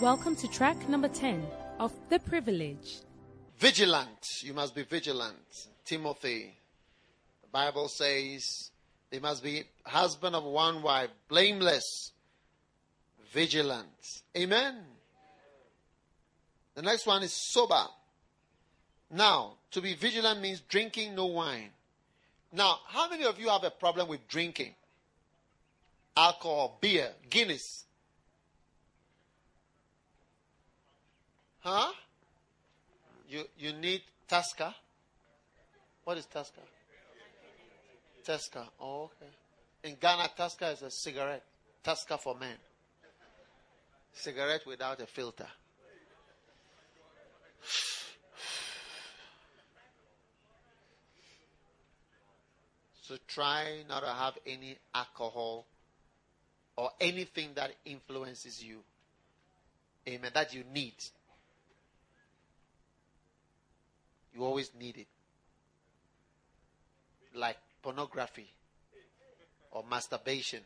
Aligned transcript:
Welcome 0.00 0.36
to 0.36 0.46
track 0.46 0.88
number 0.88 1.08
10 1.08 1.44
of 1.80 1.92
The 2.08 2.20
Privilege. 2.20 2.98
Vigilant. 3.58 4.44
You 4.44 4.54
must 4.54 4.72
be 4.72 4.84
vigilant. 4.84 5.66
Timothy. 5.84 6.54
The 7.42 7.48
Bible 7.48 7.88
says 7.88 8.70
they 9.10 9.18
must 9.18 9.42
be 9.42 9.64
husband 9.84 10.36
of 10.36 10.44
one 10.44 10.82
wife, 10.82 11.10
blameless, 11.26 12.12
vigilant. 13.32 14.22
Amen. 14.36 14.76
The 16.76 16.82
next 16.82 17.04
one 17.04 17.24
is 17.24 17.32
sober. 17.32 17.86
Now, 19.10 19.54
to 19.72 19.80
be 19.80 19.94
vigilant 19.94 20.40
means 20.40 20.60
drinking 20.60 21.16
no 21.16 21.26
wine. 21.26 21.70
Now, 22.52 22.78
how 22.86 23.10
many 23.10 23.24
of 23.24 23.40
you 23.40 23.48
have 23.48 23.64
a 23.64 23.70
problem 23.70 24.06
with 24.06 24.28
drinking? 24.28 24.76
Alcohol, 26.16 26.78
beer, 26.80 27.10
Guinness. 27.28 27.86
Huh? 31.70 31.92
You 33.28 33.44
you 33.58 33.74
need 33.74 34.00
Tusker? 34.26 34.74
What 36.04 36.16
is 36.16 36.24
Tusker? 36.24 36.62
Tusker. 38.24 38.64
Oh, 38.80 39.02
okay. 39.04 39.30
In 39.84 39.96
Ghana, 40.00 40.30
Tusker 40.34 40.64
is 40.72 40.80
a 40.80 40.90
cigarette. 40.90 41.44
Tusker 41.84 42.16
for 42.16 42.34
men. 42.36 42.56
Cigarette 44.14 44.62
without 44.66 44.98
a 45.02 45.06
filter. 45.06 45.46
So 53.02 53.16
try 53.26 53.82
not 53.86 54.00
to 54.00 54.08
have 54.08 54.38
any 54.46 54.78
alcohol 54.94 55.66
or 56.76 56.90
anything 56.98 57.50
that 57.56 57.72
influences 57.84 58.64
you. 58.64 58.78
Amen. 60.08 60.30
That 60.32 60.54
you 60.54 60.64
need. 60.72 60.94
You 64.38 64.44
always 64.44 64.70
need 64.78 64.96
it. 64.96 65.08
Like 67.34 67.56
pornography 67.82 68.48
or 69.72 69.84
masturbation. 69.90 70.60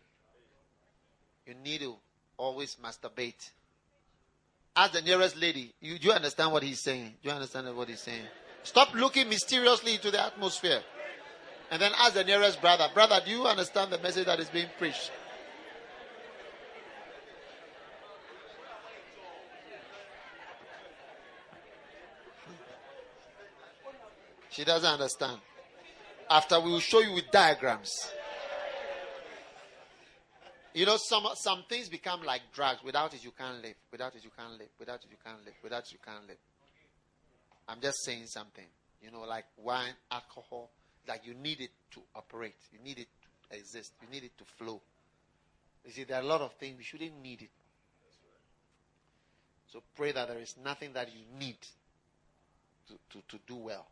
You 1.46 1.54
need 1.64 1.80
to 1.80 1.94
always 2.36 2.76
masturbate. 2.84 3.50
Ask 4.76 4.92
the 4.92 5.00
nearest 5.00 5.36
lady, 5.36 5.72
you, 5.80 5.98
do 5.98 6.08
you 6.08 6.12
understand 6.12 6.52
what 6.52 6.62
he's 6.62 6.80
saying? 6.80 7.14
Do 7.22 7.30
you 7.30 7.34
understand 7.34 7.74
what 7.74 7.88
he's 7.88 8.00
saying? 8.00 8.24
Stop 8.62 8.94
looking 8.94 9.28
mysteriously 9.28 9.94
into 9.94 10.10
the 10.10 10.22
atmosphere. 10.22 10.82
And 11.70 11.80
then 11.80 11.92
ask 11.98 12.14
the 12.14 12.24
nearest 12.24 12.60
brother, 12.60 12.88
brother, 12.92 13.20
do 13.24 13.30
you 13.30 13.46
understand 13.46 13.90
the 13.90 13.98
message 13.98 14.26
that 14.26 14.38
is 14.38 14.50
being 14.50 14.68
preached? 14.78 15.10
She 24.52 24.64
doesn't 24.64 24.88
understand. 24.88 25.40
After 26.28 26.60
we 26.60 26.70
will 26.70 26.80
show 26.80 27.00
you 27.00 27.14
with 27.14 27.30
diagrams. 27.30 27.90
You 30.74 30.86
know, 30.86 30.96
some 30.98 31.26
some 31.34 31.64
things 31.68 31.88
become 31.88 32.22
like 32.22 32.42
drugs. 32.54 32.82
Without 32.84 33.14
it, 33.14 33.24
you 33.24 33.32
can't 33.36 33.62
live. 33.62 33.74
Without 33.90 34.14
it, 34.14 34.24
you 34.24 34.30
can't 34.36 34.58
live. 34.58 34.68
Without 34.78 34.96
it, 34.96 35.10
you 35.10 35.16
can't 35.24 35.44
live. 35.44 35.54
Without 35.62 35.84
it, 35.84 35.92
you 35.92 35.98
can't 36.04 36.26
live. 36.26 36.36
I'm 37.68 37.80
just 37.80 38.04
saying 38.04 38.26
something. 38.26 38.66
You 39.02 39.10
know, 39.10 39.22
like 39.22 39.46
wine, 39.56 39.94
alcohol. 40.10 40.70
Like 41.08 41.22
you 41.26 41.34
need 41.34 41.60
it 41.60 41.70
to 41.92 42.00
operate. 42.14 42.54
You 42.72 42.78
need 42.84 42.98
it 42.98 43.08
to 43.50 43.58
exist. 43.58 43.92
You 44.02 44.08
need 44.10 44.24
it 44.24 44.36
to 44.38 44.44
flow. 44.44 44.80
You 45.84 45.92
see, 45.92 46.04
there 46.04 46.18
are 46.18 46.22
a 46.22 46.26
lot 46.26 46.42
of 46.42 46.52
things 46.54 46.76
we 46.76 46.84
shouldn't 46.84 47.20
need 47.22 47.42
it. 47.42 47.50
So 49.72 49.82
pray 49.96 50.12
that 50.12 50.28
there 50.28 50.38
is 50.38 50.54
nothing 50.62 50.92
that 50.92 51.08
you 51.08 51.24
need 51.38 51.56
to, 52.88 52.94
to, 53.10 53.22
to 53.28 53.38
do 53.46 53.56
well. 53.56 53.86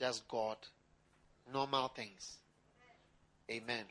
Just 0.00 0.26
God. 0.28 0.56
Normal 1.52 1.88
things. 1.88 2.38
Amen. 3.50 3.84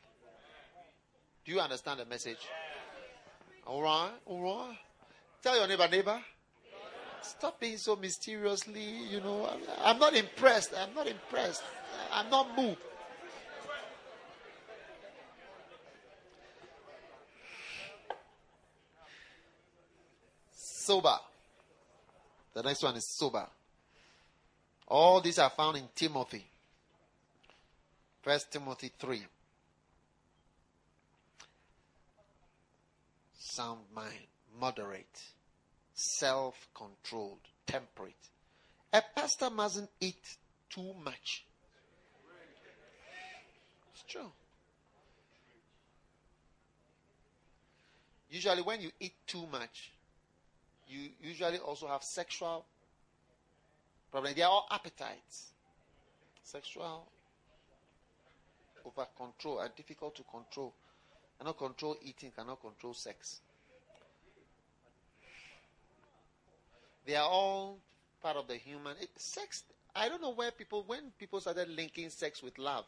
Do 1.46 1.52
you 1.52 1.60
understand 1.60 2.00
the 2.00 2.06
message? 2.06 2.40
All 3.68 3.84
right, 3.84 4.12
all 4.26 4.42
right. 4.42 4.78
Tell 5.44 5.56
your 5.56 5.68
neighbor, 5.68 5.88
neighbor. 5.88 6.20
Stop 7.22 7.60
being 7.60 7.78
so 7.78 7.96
mysteriously, 7.96 8.82
you 8.82 9.20
know. 9.20 9.48
I'm, 9.48 9.60
I'm 9.84 10.00
not 10.00 10.16
impressed. 10.16 10.74
I'm 10.76 10.96
not 10.96 11.06
impressed. 11.06 11.62
I'm 12.12 12.30
not 12.30 12.58
moved. 12.58 12.78
Sober. 20.52 21.18
The 22.56 22.64
next 22.64 22.82
one 22.82 22.96
is 22.96 23.06
sober. 23.06 23.46
All 24.90 25.22
these 25.22 25.38
are 25.38 25.52
found 25.52 25.78
in 25.78 25.88
Timothy. 25.96 26.44
First 28.24 28.52
Timothy 28.52 28.92
3. 29.00 29.24
Sound 33.38 33.82
mind, 33.94 34.28
moderate, 34.60 35.22
self 35.94 36.68
controlled, 36.74 37.40
temperate. 37.66 38.16
A 38.92 39.04
pastor 39.16 39.50
mustn't 39.50 39.90
eat 40.02 40.38
too 40.70 40.94
much. 41.04 41.46
It's 43.94 44.04
true. 44.08 44.32
Usually, 48.32 48.62
when 48.62 48.82
you 48.82 48.92
eat 49.00 49.14
too 49.26 49.46
much, 49.52 49.92
you 50.88 51.10
usually 51.22 51.58
also 51.60 51.88
have 51.88 52.04
sexual 52.04 52.66
problem. 54.12 54.34
They 54.36 54.42
are 54.42 54.52
all 54.52 54.68
appetites. 54.72 55.52
Sexual 56.44 57.08
over 58.86 59.06
control 59.18 59.60
are 59.60 59.70
difficult 59.76 60.16
to 60.16 60.24
control. 60.24 60.74
Cannot 61.38 61.58
control 61.58 61.98
eating, 62.04 62.32
cannot 62.36 62.62
control 62.62 62.94
sex. 62.94 63.40
They 67.06 67.16
are 67.16 67.28
all 67.28 67.80
part 68.22 68.38
of 68.38 68.48
the 68.48 68.56
human 68.56 68.96
it, 69.02 69.10
sex. 69.16 69.64
I 69.96 70.10
don't 70.10 70.22
know 70.22 70.34
where 70.34 70.52
people 70.52 70.84
when 70.86 71.12
people 71.18 71.42
started 71.42 71.70
linking 71.70 72.10
sex 72.10 72.44
with 72.44 72.58
love. 72.58 72.86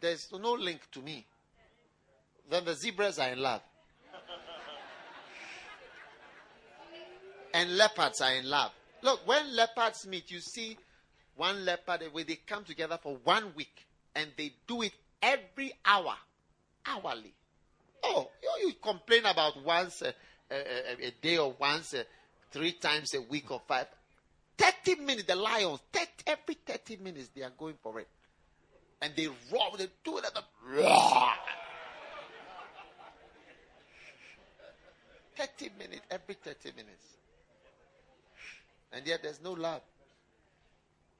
There's 0.00 0.28
no 0.32 0.52
link 0.52 0.80
to 0.92 1.00
me. 1.00 1.26
Then 2.50 2.64
the 2.64 2.74
zebras 2.74 3.18
are 3.18 3.30
in 3.30 3.40
love. 3.40 3.62
and 7.54 7.76
leopards 7.76 8.20
are 8.20 8.34
in 8.34 8.48
love. 8.48 8.72
Look, 9.04 9.26
when 9.26 9.54
leopards 9.54 10.06
meet, 10.06 10.30
you 10.30 10.40
see 10.40 10.78
one 11.36 11.62
leopard, 11.66 12.02
eh, 12.02 12.08
where 12.10 12.24
they 12.24 12.36
come 12.36 12.64
together 12.64 12.98
for 13.00 13.18
one 13.22 13.52
week 13.54 13.86
and 14.16 14.30
they 14.38 14.54
do 14.66 14.80
it 14.80 14.94
every 15.20 15.74
hour, 15.84 16.14
hourly. 16.86 17.34
Oh, 18.02 18.30
you, 18.42 18.68
you 18.68 18.74
complain 18.82 19.26
about 19.26 19.62
once 19.62 20.00
a, 20.00 20.14
a, 20.50 21.06
a, 21.06 21.10
day 21.20 21.36
or 21.36 21.54
once 21.58 21.94
three 22.50 22.72
times 22.72 23.12
a 23.12 23.20
week 23.20 23.50
or 23.50 23.60
five. 23.68 23.88
30 24.56 25.02
minutes, 25.02 25.24
the 25.24 25.36
lions, 25.36 25.80
30, 25.92 26.08
every 26.26 26.54
30 26.66 26.96
minutes 26.96 27.28
they 27.36 27.42
are 27.42 27.52
going 27.58 27.74
for 27.82 28.00
it. 28.00 28.08
And 29.02 29.12
they 29.14 29.26
roar, 29.26 29.76
they 29.76 29.88
do 30.02 30.16
it 30.16 30.24
at 30.24 30.32
the 30.32 30.44
roar. 30.66 31.32
30 35.36 35.70
minutes, 35.78 36.06
every 36.10 36.36
30 36.36 36.70
minutes. 36.74 37.18
And 38.94 39.06
yet 39.06 39.22
there's 39.22 39.42
no 39.42 39.52
love. 39.52 39.82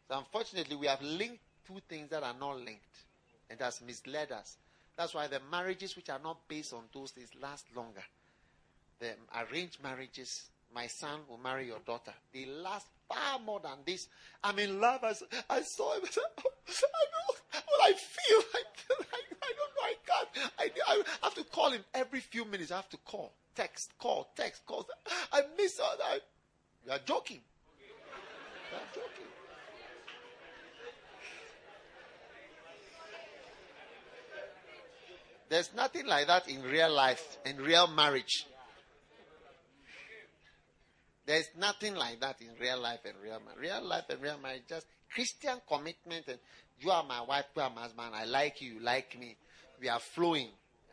So 0.08 0.18
unfortunately, 0.18 0.76
we 0.76 0.86
have 0.86 1.02
linked 1.02 1.40
two 1.66 1.80
things 1.88 2.10
that 2.10 2.22
are 2.22 2.34
not 2.38 2.56
linked. 2.58 2.96
And 3.50 3.58
that's 3.58 3.82
misled 3.82 4.32
us. 4.32 4.56
That's 4.96 5.12
why 5.12 5.26
the 5.26 5.40
marriages 5.50 5.96
which 5.96 6.08
are 6.08 6.20
not 6.22 6.46
based 6.46 6.72
on 6.72 6.84
those 6.94 7.10
things 7.10 7.30
last 7.42 7.66
longer. 7.74 8.04
The 9.00 9.14
arranged 9.50 9.82
marriages, 9.82 10.50
my 10.72 10.86
son 10.86 11.20
will 11.28 11.38
marry 11.38 11.66
your 11.66 11.80
daughter. 11.80 12.12
They 12.32 12.46
last 12.46 12.86
far 13.08 13.40
more 13.40 13.60
than 13.60 13.78
this. 13.84 14.06
I'm 14.42 14.58
in 14.60 14.80
love. 14.80 15.00
I, 15.02 15.14
I 15.50 15.62
saw 15.62 15.94
him. 15.94 16.02
I, 16.16 16.20
I 16.20 17.04
know 17.10 17.34
what 17.52 17.80
I 17.82 17.92
feel. 17.92 18.42
I, 18.54 18.62
I, 19.00 19.20
I 19.42 19.52
don't 19.58 19.72
know. 19.74 19.82
I 19.82 19.94
can't. 20.06 20.50
I, 20.58 20.92
I 20.92 21.02
have 21.24 21.34
to 21.34 21.44
call 21.44 21.72
him 21.72 21.82
every 21.92 22.20
few 22.20 22.44
minutes. 22.44 22.70
I 22.70 22.76
have 22.76 22.88
to 22.90 22.98
call, 22.98 23.32
text, 23.56 23.92
call, 23.98 24.28
text, 24.36 24.64
call. 24.64 24.86
I 25.32 25.42
miss 25.58 25.80
all 25.80 25.96
that. 25.98 26.20
You 26.86 26.92
are 26.92 27.00
joking. 27.04 27.40
There's 35.48 35.70
nothing 35.74 36.06
like 36.06 36.26
that 36.26 36.48
in 36.48 36.62
real 36.62 36.92
life, 36.92 37.38
in 37.46 37.58
real 37.58 37.86
marriage. 37.86 38.46
There's 41.26 41.48
nothing 41.56 41.94
like 41.94 42.20
that 42.20 42.40
in 42.40 42.48
real 42.60 42.80
life 42.80 43.00
and 43.04 43.14
real 43.22 43.40
marriage. 43.40 43.60
Real 43.60 43.84
life 43.84 44.04
and 44.10 44.20
real 44.20 44.38
marriage, 44.38 44.62
just 44.68 44.86
Christian 45.12 45.60
commitment 45.68 46.26
and 46.28 46.38
you 46.80 46.90
are 46.90 47.04
my 47.04 47.22
wife, 47.22 47.44
you 47.54 47.62
are 47.62 47.70
my 47.70 47.82
husband, 47.82 48.14
I 48.14 48.24
like 48.24 48.60
you, 48.60 48.74
you 48.74 48.80
like 48.80 49.18
me. 49.18 49.36
We 49.80 49.88
are 49.88 50.00
flowing 50.00 50.48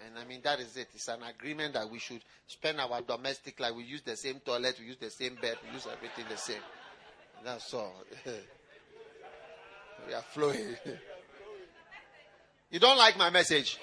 And 0.05 0.17
I 0.17 0.25
mean, 0.25 0.41
that 0.43 0.59
is 0.59 0.75
it. 0.77 0.89
It's 0.93 1.07
an 1.07 1.23
agreement 1.23 1.73
that 1.73 1.89
we 1.89 1.99
should 1.99 2.21
spend 2.47 2.79
our 2.79 3.01
domestic 3.01 3.59
life. 3.59 3.73
We 3.75 3.83
use 3.83 4.01
the 4.01 4.15
same 4.15 4.39
toilet, 4.39 4.77
we 4.79 4.87
use 4.87 4.97
the 4.97 5.11
same 5.11 5.35
bed, 5.41 5.57
we 5.67 5.73
use 5.73 5.87
everything 5.91 6.25
the 6.29 6.37
same. 6.37 6.61
That's 7.43 7.73
all. 7.73 7.93
we 10.07 10.13
are 10.13 10.21
flowing. 10.21 10.75
you 12.69 12.79
don't 12.79 12.97
like 12.97 13.17
my 13.17 13.29
message? 13.29 13.79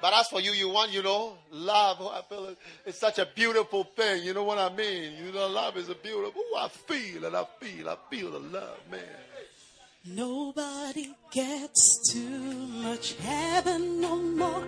But 0.00 0.12
as 0.12 0.28
for 0.28 0.38
you, 0.38 0.52
you 0.52 0.68
want, 0.68 0.92
you 0.92 1.02
know, 1.02 1.38
love. 1.50 1.96
Oh, 2.00 2.10
I 2.10 2.20
feel 2.28 2.44
it, 2.48 2.58
it's 2.84 2.98
such 2.98 3.18
a 3.18 3.26
beautiful 3.34 3.84
thing. 3.84 4.22
You 4.22 4.34
know 4.34 4.44
what 4.44 4.58
I 4.58 4.68
mean? 4.74 5.14
You 5.14 5.32
know, 5.32 5.48
love 5.48 5.78
is 5.78 5.88
a 5.88 5.94
beautiful. 5.94 6.42
Oh, 6.44 6.58
I 6.62 6.68
feel 6.68 7.24
and 7.24 7.34
I 7.34 7.46
feel. 7.58 7.88
I 7.88 7.96
feel 8.10 8.30
the 8.30 8.38
love, 8.38 8.80
man. 8.90 9.00
Nobody 10.06 11.14
gets 11.30 12.12
too 12.12 12.68
much 12.82 13.14
heaven 13.14 14.02
no 14.02 14.16
more. 14.16 14.64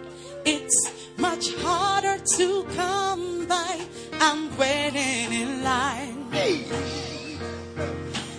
It's 0.47 0.91
much 1.19 1.55
harder 1.57 2.17
to 2.37 2.65
come 2.75 3.47
by. 3.47 3.85
I'm 4.15 4.57
waiting 4.57 5.31
in 5.31 5.63
line. 5.63 6.33
Hey. 6.33 6.65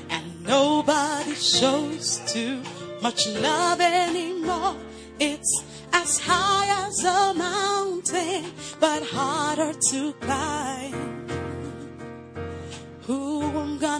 And 0.09 0.43
nobody 0.43 1.35
shows 1.35 2.19
too 2.25 2.63
much 3.03 3.27
love 3.27 3.79
anymore. 3.79 4.75
It's 5.19 5.63
as 5.93 6.17
high 6.17 6.87
as 6.87 7.03
a 7.03 7.33
mountain, 7.35 8.51
but 8.79 9.03
harder 9.03 9.73
to 9.91 10.13
climb. 10.13 11.16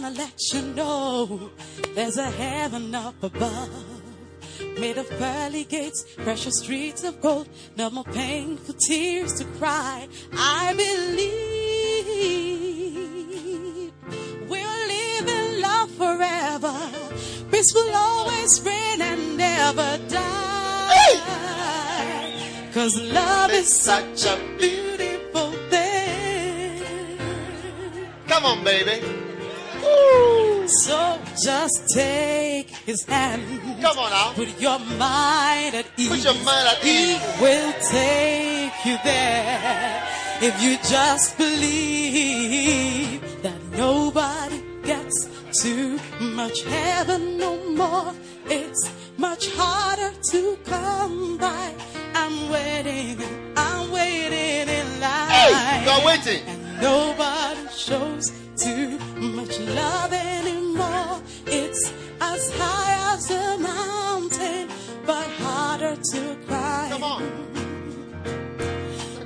Gonna 0.00 0.14
let 0.14 0.52
you 0.52 0.62
know 0.62 1.50
there's 1.96 2.18
a 2.18 2.30
heaven 2.30 2.94
up 2.94 3.20
above. 3.20 3.68
Made 4.78 4.96
of 4.96 5.10
pearly 5.18 5.64
gates, 5.64 6.04
precious 6.18 6.60
streets 6.60 7.02
of 7.02 7.20
gold, 7.20 7.48
no 7.76 7.90
more 7.90 8.04
painful 8.04 8.76
tears 8.86 9.34
to 9.40 9.44
cry. 9.58 10.06
I 10.32 10.72
believe 10.74 11.32
we'll 14.48 14.86
live 14.86 15.26
in 15.26 15.62
love 15.62 15.90
forever. 15.90 16.78
Peace 17.50 17.74
will 17.74 17.92
always 17.92 18.62
reign 18.64 19.02
and 19.02 19.36
never 19.36 19.98
die. 20.08 20.94
Cause 22.72 22.96
love 23.02 23.50
is 23.50 23.66
such 23.66 24.26
a 24.26 24.38
beautiful 24.58 25.50
thing. 25.70 27.18
Come 28.28 28.44
on, 28.44 28.62
baby. 28.62 29.27
So 30.84 31.18
just 31.42 31.88
take 31.94 32.68
his 32.84 33.02
hand. 33.04 33.42
Come 33.80 33.98
on 33.98 34.10
now. 34.10 34.32
Put 34.34 34.60
your 34.60 34.78
mind 34.98 35.74
at 35.74 35.86
ease. 35.96 36.08
Put 36.08 36.24
your 36.24 36.38
mind 36.44 36.68
at 36.72 36.84
ease. 36.84 37.18
He 37.18 37.42
will 37.42 37.72
take 37.90 38.84
you 38.84 38.96
there. 39.04 40.02
If 40.40 40.62
you 40.62 40.76
just 40.88 41.36
believe 41.36 43.20
that 43.42 43.60
nobody 43.72 44.62
gets 44.84 45.28
too 45.62 45.98
much 46.20 46.62
heaven 46.62 47.38
no 47.38 47.52
more. 47.80 48.14
It's 48.46 48.90
much 49.18 49.44
harder 49.54 50.12
to 50.30 50.56
come 50.64 51.38
by. 51.38 51.74
I'm 52.14 52.36
waiting, 52.50 53.18
I'm 53.56 53.90
waiting 53.90 54.68
in 54.78 55.00
line. 55.00 55.30
Hey, 55.30 55.84
you're 55.84 56.04
waiting. 56.06 56.42
And 56.46 56.80
nobody 56.80 57.68
shows 57.76 58.32
too 58.56 58.87
much 59.40 59.60
love 59.60 60.12
anymore. 60.12 61.20
It's 61.46 61.92
as 62.20 62.50
high 62.56 63.14
as 63.14 63.30
a 63.30 63.58
mountain, 63.58 64.68
but 65.06 65.26
harder 65.42 65.96
to 66.12 66.36
climb. 66.46 66.90
Come 66.90 67.04
on. 67.04 67.22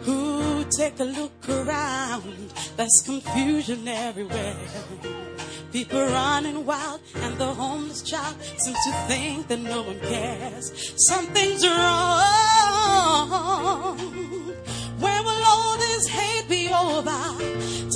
Who 0.02 0.64
take 0.64 1.00
a 1.00 1.04
look 1.04 1.48
around? 1.48 2.52
There's 2.76 3.02
confusion 3.04 3.88
everywhere. 3.88 4.56
People 5.72 6.02
running 6.02 6.66
wild, 6.66 7.00
and 7.16 7.38
the 7.38 7.46
homeless 7.46 8.02
child 8.02 8.36
seems 8.58 8.78
to 8.86 8.92
think 9.08 9.48
that 9.48 9.60
no 9.60 9.82
one 9.82 10.00
cares. 10.00 10.66
Something's 11.08 11.66
wrong. 11.66 12.18
Will 15.00 15.31
all 15.52 15.76
this 15.78 16.06
hate 16.08 16.48
be 16.48 16.62
over? 16.84 17.20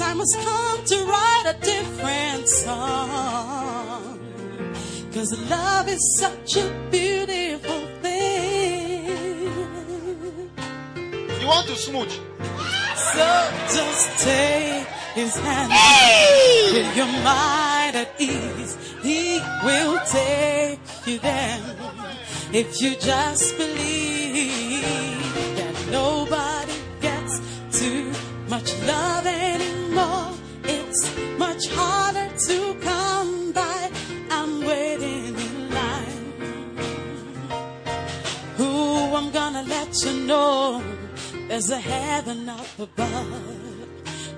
Time 0.01 0.19
has 0.23 0.35
come 0.49 0.79
to 0.93 0.97
write 1.11 1.47
a 1.55 1.57
different 1.73 2.49
song. 2.49 4.19
Cause 5.13 5.31
love 5.49 5.89
is 5.89 6.03
such 6.19 6.57
a 6.57 6.67
beautiful 6.91 7.81
thing. 8.03 9.47
You 11.41 11.47
want 11.47 11.67
to 11.69 11.77
smooch? 11.77 12.15
So 13.15 13.29
just 13.77 14.07
take 14.25 14.87
his 15.15 15.35
hand. 15.37 15.73
Put 16.75 16.97
your 17.01 17.13
mind 17.25 17.97
at 18.03 18.11
ease. 18.19 18.77
He 19.03 19.41
will 19.65 19.99
take 20.07 20.81
you 21.07 21.19
there. 21.19 21.61
If 22.53 22.81
you 22.83 22.97
just 22.97 23.57
believe 23.57 24.06
much 28.67 28.87
love 28.87 29.27
anymore. 29.27 30.33
It's 30.65 31.17
much 31.39 31.69
harder 31.69 32.29
to 32.37 32.75
come 32.81 33.53
by. 33.53 33.91
I'm 34.31 34.65
waiting 34.65 35.37
in 35.37 35.71
line. 35.71 36.33
Who 38.57 39.15
I'm 39.15 39.31
gonna 39.31 39.63
let 39.63 40.05
you 40.05 40.27
know 40.27 40.83
there's 41.49 41.71
a 41.71 41.79
heaven 41.79 42.49
up 42.49 42.79
above. 42.79 43.43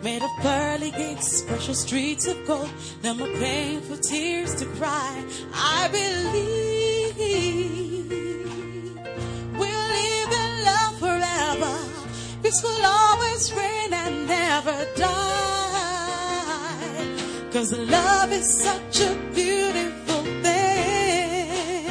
Made 0.03 0.23
of 0.23 0.31
pearly 0.41 0.91
gates, 0.91 1.43
precious 1.43 1.81
streets 1.81 2.27
of 2.29 2.47
gold, 2.47 2.71
no 3.03 3.15
more 3.15 3.33
painful 3.39 3.97
tears 3.97 4.55
to 4.57 4.67
cry. 4.79 5.25
I 5.55 5.89
believe 5.89 7.17
we'll 9.59 9.89
live 9.99 10.33
in 10.43 10.65
love 10.65 10.99
forever. 10.99 11.75
Peace 12.43 12.63
will 12.63 12.87
always 12.87 13.53
reign 13.53 13.93
never 14.29 14.87
die. 14.95 15.09
Cause 17.53 17.73
love 17.77 18.31
is 18.33 18.49
such 18.63 19.01
a 19.01 19.15
beautiful 19.35 20.23
thing. 20.43 21.89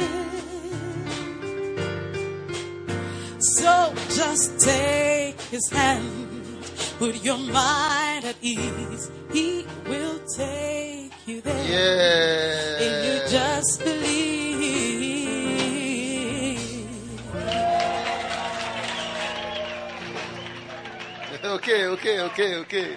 So 3.40 3.92
just 4.18 4.60
take 4.60 5.40
his 5.50 5.68
hand, 5.70 6.64
put 6.98 7.22
your 7.24 7.38
mind 7.38 8.24
at 8.24 8.36
ease. 8.40 9.10
He 9.32 9.66
will 9.86 10.18
take 10.36 11.12
you 11.26 11.40
there. 11.40 11.64
Yeah. 11.74 12.86
If 12.86 12.94
you 13.06 13.38
just 13.38 13.82
believe. 13.82 14.17
Okay, 21.68 21.84
okay, 21.84 22.20
okay, 22.20 22.54
okay. 22.60 22.96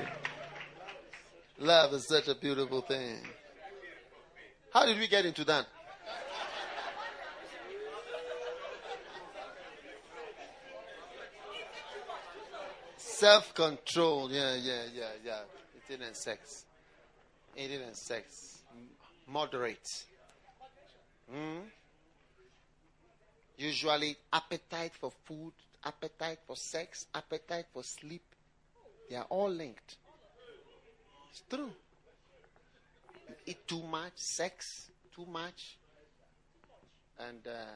Love 1.60 1.94
is 1.96 2.08
such 2.08 2.30
a 2.30 2.36
beautiful 2.36 2.80
thing. 2.80 3.18
How 4.74 4.86
did 4.86 4.98
we 4.98 5.10
get 5.10 5.25
into 5.25 5.44
that? 5.44 5.66
Self 12.96 13.54
control. 13.54 14.32
Yeah, 14.32 14.56
yeah, 14.56 14.84
yeah, 14.96 15.10
yeah. 15.22 15.40
Eating 15.75 16.06
and 16.08 16.16
sex. 16.16 16.63
Eating 17.58 17.82
and 17.82 17.98
sex. 17.98 18.60
Moderate. 19.28 20.06
Hmm? 21.30 21.60
Usually, 23.58 24.16
appetite 24.32 24.94
for 24.98 25.12
food, 25.25 25.51
appetite 25.84 26.40
for 26.48 26.56
sex, 26.56 27.08
appetite 27.13 27.66
for 27.74 27.84
sleep, 27.84 28.24
they 29.12 29.18
are 29.18 29.27
all 29.30 29.50
linked. 29.50 29.98
It's 31.32 31.44
true. 31.50 31.70
You 33.27 33.36
eat 33.46 33.68
too 33.68 33.84
much, 33.84 34.13
sex 34.15 34.89
too 35.13 35.25
much, 35.25 35.75
and 37.20 37.46
uh, 37.46 37.74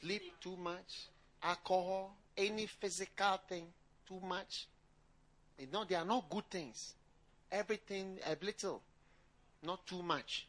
sleep 0.00 0.22
too 0.40 0.56
much, 0.56 1.08
alcohol, 1.42 2.14
any 2.36 2.66
physical 2.66 3.40
thing 3.48 3.66
too 4.06 4.20
much. 4.24 4.68
You 5.58 5.66
know, 5.72 5.84
they 5.84 5.96
are 5.96 6.04
not 6.04 6.30
good 6.30 6.48
things. 6.48 6.94
Everything 7.50 8.20
a 8.24 8.36
little, 8.40 8.80
not 9.64 9.84
too 9.88 10.04
much. 10.04 10.46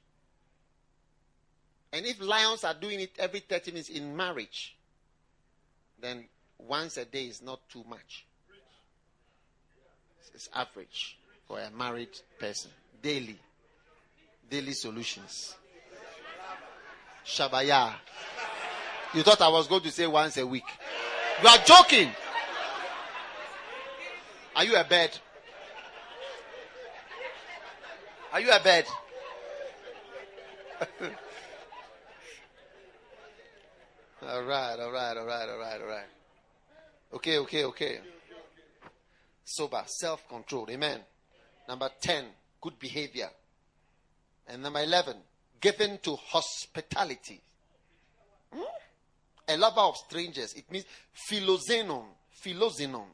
And 1.91 2.05
if 2.05 2.21
lions 2.21 2.63
are 2.63 2.75
doing 2.75 2.99
it 2.99 3.13
every 3.17 3.39
30 3.39 3.71
minutes 3.71 3.89
in 3.89 4.15
marriage, 4.15 4.77
then 5.99 6.25
once 6.59 6.97
a 6.97 7.05
day 7.05 7.25
is 7.25 7.41
not 7.41 7.67
too 7.67 7.83
much. 7.89 8.27
It's 10.33 10.49
average 10.53 11.17
for 11.47 11.59
a 11.59 11.69
married 11.71 12.17
person. 12.39 12.71
Daily. 13.01 13.37
Daily 14.49 14.73
solutions. 14.73 15.55
Shabaya. 17.25 17.93
You 19.13 19.23
thought 19.23 19.41
I 19.41 19.49
was 19.49 19.67
going 19.67 19.81
to 19.83 19.91
say 19.91 20.07
once 20.07 20.37
a 20.37 20.47
week. 20.47 20.63
You 21.41 21.49
are 21.49 21.57
joking. 21.59 22.09
Are 24.55 24.63
you 24.63 24.75
a 24.75 24.83
bird? 24.83 25.17
Are 28.33 28.39
you 28.39 28.51
a 28.51 28.59
bird? 28.61 28.85
all 34.21 34.43
right, 34.43 34.79
all 34.79 34.91
right, 34.91 35.17
all 35.17 35.25
right, 35.25 35.49
all 35.49 35.59
right, 35.59 35.81
all 35.81 35.87
right. 35.87 36.07
Okay, 37.13 37.37
okay, 37.39 37.65
okay. 37.65 37.99
Sober, 39.55 39.83
self 39.85 40.27
control. 40.27 40.67
Amen. 40.69 40.99
Number 41.67 41.89
10, 42.01 42.25
good 42.59 42.79
behavior. 42.79 43.29
And 44.47 44.63
number 44.63 44.81
11, 44.81 45.15
given 45.59 45.99
to 46.03 46.15
hospitality. 46.15 47.41
Hmm? 48.53 48.63
A 49.47 49.57
lover 49.57 49.81
of 49.81 49.97
strangers. 49.97 50.53
It 50.53 50.71
means 50.71 50.85
philoxenon. 51.29 52.05
Philoxenon. 52.43 53.07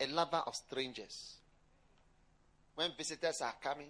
A 0.00 0.06
lover 0.08 0.42
of 0.46 0.54
strangers. 0.54 1.34
When 2.74 2.90
visitors 2.96 3.40
are 3.42 3.54
coming, 3.62 3.88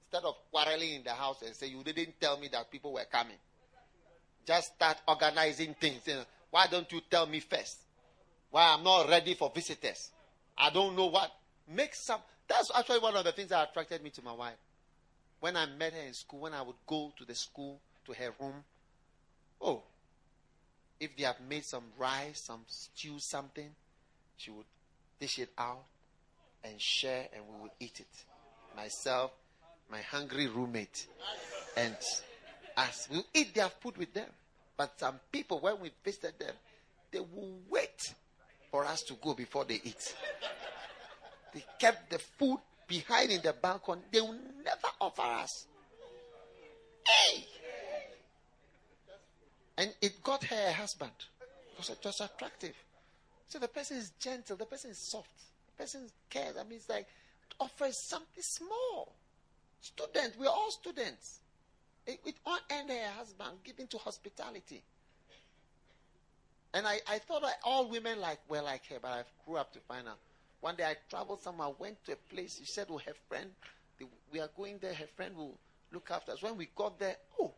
instead 0.00 0.26
of 0.26 0.36
quarreling 0.50 0.94
in 0.94 1.02
the 1.02 1.12
house 1.12 1.42
and 1.42 1.54
say, 1.54 1.68
You 1.68 1.82
didn't 1.82 2.20
tell 2.20 2.38
me 2.38 2.48
that 2.48 2.70
people 2.70 2.92
were 2.92 3.06
coming, 3.10 3.36
just 4.46 4.74
start 4.74 4.98
organizing 5.06 5.74
things. 5.74 6.02
Why 6.50 6.66
don't 6.66 6.90
you 6.90 7.00
tell 7.10 7.26
me 7.26 7.40
first? 7.40 7.78
Why 8.50 8.74
I'm 8.74 8.82
not 8.82 9.08
ready 9.08 9.34
for 9.34 9.52
visitors? 9.54 10.10
I 10.58 10.70
don't 10.70 10.96
know 10.96 11.06
what. 11.06 11.30
Make 11.68 11.94
some. 11.94 12.20
That's 12.48 12.70
actually 12.74 13.00
one 13.00 13.14
of 13.16 13.24
the 13.24 13.32
things 13.32 13.50
that 13.50 13.68
attracted 13.70 14.02
me 14.02 14.10
to 14.10 14.22
my 14.22 14.32
wife. 14.32 14.56
When 15.40 15.56
I 15.56 15.66
met 15.66 15.92
her 15.92 16.00
in 16.00 16.14
school, 16.14 16.40
when 16.40 16.54
I 16.54 16.62
would 16.62 16.76
go 16.86 17.12
to 17.18 17.24
the 17.24 17.34
school, 17.34 17.78
to 18.06 18.12
her 18.12 18.30
room, 18.40 18.64
oh, 19.60 19.82
if 20.98 21.16
they 21.16 21.24
have 21.24 21.40
made 21.48 21.64
some 21.64 21.84
rice, 21.96 22.40
some 22.40 22.62
stew, 22.66 23.18
something, 23.18 23.70
she 24.36 24.50
would 24.50 24.66
dish 25.20 25.38
it 25.38 25.50
out 25.56 25.84
and 26.64 26.80
share, 26.80 27.28
and 27.32 27.44
we 27.48 27.62
would 27.62 27.70
eat 27.78 28.00
it. 28.00 28.24
Myself, 28.76 29.30
my 29.90 30.00
hungry 30.00 30.48
roommate, 30.48 31.06
and 31.76 31.96
us. 32.76 33.08
We 33.10 33.22
eat 33.34 33.54
their 33.54 33.68
food 33.68 33.96
with 33.96 34.14
them. 34.14 34.28
But 34.76 34.98
some 34.98 35.18
people, 35.32 35.60
when 35.60 35.80
we 35.80 35.90
visited 36.04 36.38
them, 36.38 36.54
they 37.10 37.20
will 37.20 37.58
wait 37.68 37.87
for 38.70 38.84
us 38.84 39.02
to 39.02 39.14
go 39.14 39.34
before 39.34 39.64
they 39.64 39.80
eat. 39.82 40.14
They 41.54 41.64
kept 41.78 42.10
the 42.10 42.18
food 42.18 42.58
behind 42.86 43.30
in 43.30 43.42
the 43.42 43.52
balcony. 43.52 44.02
They 44.12 44.20
will 44.20 44.36
never 44.64 44.88
offer 45.00 45.22
us. 45.22 45.66
Hey! 47.06 47.44
And 49.78 49.94
it 50.02 50.22
got 50.22 50.44
her 50.44 50.68
a 50.68 50.72
husband. 50.72 51.12
Because 51.70 51.90
it 51.90 51.98
was 52.04 52.20
attractive. 52.20 52.74
So 53.48 53.58
the 53.58 53.68
person 53.68 53.96
is 53.96 54.12
gentle, 54.20 54.56
the 54.56 54.66
person 54.66 54.90
is 54.90 54.98
soft, 54.98 55.30
the 55.68 55.82
person 55.82 56.08
cares. 56.28 56.56
I 56.58 56.64
mean, 56.64 56.74
it's 56.74 56.88
like 56.88 57.06
offers 57.58 57.96
something 58.08 58.42
small. 58.42 59.12
Student, 59.80 60.34
we're 60.38 60.48
all 60.48 60.70
students. 60.70 61.40
It, 62.06 62.20
it 62.26 62.34
all 62.44 62.58
her 62.68 63.10
husband 63.16 63.58
giving 63.64 63.86
to 63.88 63.98
hospitality. 63.98 64.82
And 66.78 66.86
I, 66.86 67.00
I 67.08 67.18
thought 67.18 67.42
all 67.64 67.88
women 67.88 68.20
like 68.20 68.38
were 68.48 68.62
like 68.62 68.86
her, 68.86 68.98
but 69.02 69.08
I 69.08 69.22
grew 69.44 69.56
up 69.56 69.72
to 69.72 69.80
find 69.80 70.06
out. 70.06 70.18
One 70.60 70.76
day 70.76 70.84
I 70.84 70.94
traveled 71.10 71.42
somewhere, 71.42 71.70
went 71.76 72.04
to 72.04 72.12
a 72.12 72.16
place. 72.32 72.58
She 72.60 72.66
said, 72.66 72.86
"Oh, 72.88 72.98
her 72.98 73.14
friend, 73.28 73.50
we 74.32 74.38
are 74.38 74.48
going 74.56 74.78
there. 74.78 74.94
Her 74.94 75.08
friend 75.16 75.36
will 75.36 75.58
look 75.92 76.08
after 76.12 76.30
us." 76.30 76.40
When 76.40 76.56
we 76.56 76.68
got 76.76 76.96
there, 77.00 77.16
oh, 77.40 77.52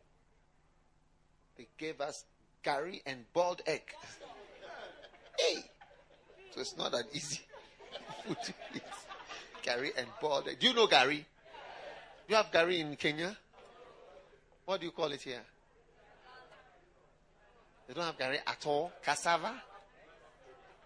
they 1.59 1.69
gave 1.77 2.01
us 2.01 2.25
curry 2.65 3.03
and 3.05 3.31
boiled 3.35 3.61
egg. 3.67 3.83
hey, 5.39 5.65
so 6.55 6.63
it's 6.63 6.79
not 6.79 6.93
that 6.93 7.05
easy 7.13 7.41
food 8.27 8.39
to 8.43 8.55
eat. 8.75 8.83
Curry 9.63 9.91
and 9.99 10.07
boiled 10.23 10.49
egg. 10.49 10.61
Do 10.61 10.69
you 10.69 10.73
know 10.73 10.87
gari? 10.87 11.19
Do 11.19 11.25
you 12.29 12.37
have 12.37 12.51
gari 12.51 12.79
in 12.79 12.97
Kenya? 12.97 13.37
What 14.65 14.81
do 14.81 14.87
you 14.87 14.93
call 14.93 15.13
it 15.13 15.21
here? 15.21 15.43
They 17.91 17.95
don't 17.95 18.05
have 18.05 18.17
gari 18.17 18.39
at 18.47 18.65
all. 18.67 18.93
Cassava? 19.05 19.53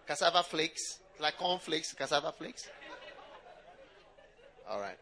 Cassava 0.07 0.41
flakes? 0.41 0.97
Like 1.19 1.37
corn 1.37 1.59
flakes, 1.59 1.93
cassava 1.93 2.31
flakes? 2.31 2.67
All 4.67 4.79
right. 4.79 4.97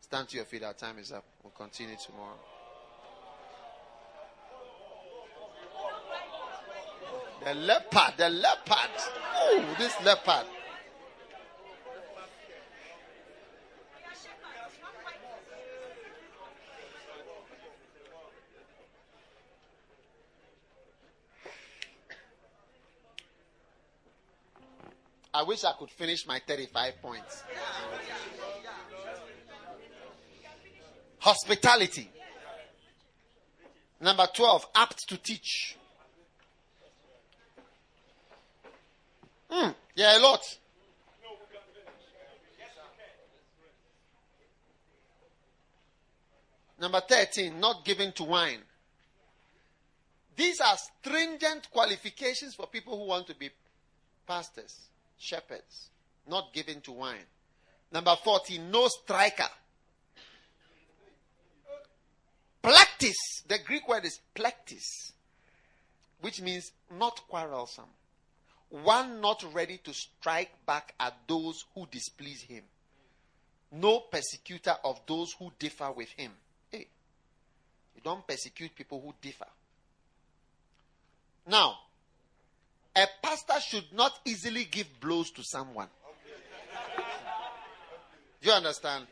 Stand 0.00 0.28
to 0.28 0.36
your 0.36 0.44
feet. 0.44 0.62
Our 0.62 0.74
time 0.74 1.00
is 1.00 1.10
up. 1.10 1.24
We'll 1.42 1.50
continue 1.50 1.96
tomorrow. 2.06 2.38
The 7.44 7.54
leopard, 7.54 8.14
the 8.16 8.28
leopard. 8.28 8.90
Oh, 9.34 9.74
this 9.76 10.00
leopard. 10.04 10.46
I 25.40 25.42
wish 25.42 25.64
I 25.64 25.72
could 25.72 25.90
finish 25.90 26.26
my 26.26 26.38
35 26.46 27.00
points. 27.00 27.42
Hospitality. 31.20 32.10
Number 34.02 34.28
12, 34.34 34.66
apt 34.74 35.08
to 35.08 35.16
teach. 35.16 35.78
Hmm, 39.48 39.70
yeah, 39.94 40.18
a 40.18 40.20
lot. 40.20 40.42
Number 46.78 47.00
13, 47.00 47.58
not 47.58 47.86
given 47.86 48.12
to 48.12 48.24
wine. 48.24 48.60
These 50.36 50.60
are 50.60 50.76
stringent 50.76 51.70
qualifications 51.70 52.54
for 52.54 52.66
people 52.66 52.98
who 52.98 53.06
want 53.06 53.26
to 53.28 53.34
be 53.34 53.48
pastors 54.26 54.89
shepherds, 55.20 55.90
not 56.26 56.52
given 56.52 56.80
to 56.80 56.92
wine. 56.92 57.28
Number 57.92 58.16
14, 58.24 58.70
no 58.70 58.88
striker. 58.88 59.48
Plektis, 62.62 63.14
the 63.46 63.58
Greek 63.64 63.88
word 63.88 64.04
is 64.04 64.20
plektis, 64.34 65.12
which 66.20 66.40
means 66.40 66.72
not 66.98 67.20
quarrelsome. 67.28 67.84
One 68.70 69.20
not 69.20 69.44
ready 69.52 69.78
to 69.78 69.92
strike 69.92 70.50
back 70.66 70.94
at 71.00 71.14
those 71.26 71.64
who 71.74 71.86
displease 71.90 72.42
him. 72.42 72.62
No 73.72 74.00
persecutor 74.00 74.76
of 74.84 75.00
those 75.06 75.32
who 75.38 75.52
differ 75.58 75.90
with 75.92 76.10
him. 76.10 76.32
Hey, 76.70 76.86
you 77.94 78.00
don't 78.02 78.26
persecute 78.26 78.74
people 78.74 79.00
who 79.00 79.14
differ. 79.20 79.46
Now, 81.46 81.78
a 83.00 83.08
pastor 83.22 83.60
should 83.60 83.92
not 83.92 84.20
easily 84.24 84.64
give 84.64 85.00
blows 85.00 85.30
to 85.30 85.42
someone. 85.42 85.88
Do 88.40 88.48
you 88.48 88.52
understand? 88.52 89.06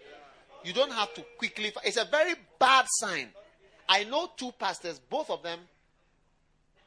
You 0.65 0.73
don't 0.73 0.93
have 0.93 1.15
to 1.15 1.25
quickly. 1.39 1.73
It's 1.85 1.97
a 1.97 2.05
very 2.05 2.35
bad 2.59 2.87
sign. 2.89 3.29
I 3.89 4.05
know 4.05 4.31
two 4.37 4.53
pastors, 4.59 4.99
both 4.99 5.31
of 5.31 5.43
them 5.43 5.61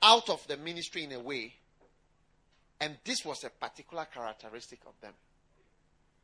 out 0.02 0.30
of 0.30 0.46
the 0.48 0.58
ministry 0.58 1.04
in 1.04 1.12
a 1.14 1.20
way, 1.20 1.54
and 2.80 2.98
this 3.04 3.24
was 3.26 3.44
a 3.44 3.50
particular 3.50 4.06
characteristic 4.06 4.80
of 4.86 4.94
them. 5.02 5.14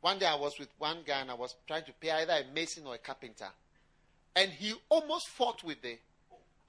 One 0.00 0.18
day 0.18 0.26
I 0.26 0.36
was 0.36 0.52
with 0.58 0.68
one 0.78 0.98
guy 1.04 1.20
and 1.20 1.30
I 1.30 1.34
was 1.34 1.56
trying 1.66 1.84
to 1.84 1.92
pay 1.92 2.10
either 2.10 2.32
a 2.32 2.54
mason 2.54 2.86
or 2.86 2.94
a 2.94 2.98
carpenter, 2.98 3.48
and 4.36 4.50
he 4.50 4.74
almost 4.88 5.28
fought 5.28 5.64
with 5.64 5.82
the. 5.82 5.98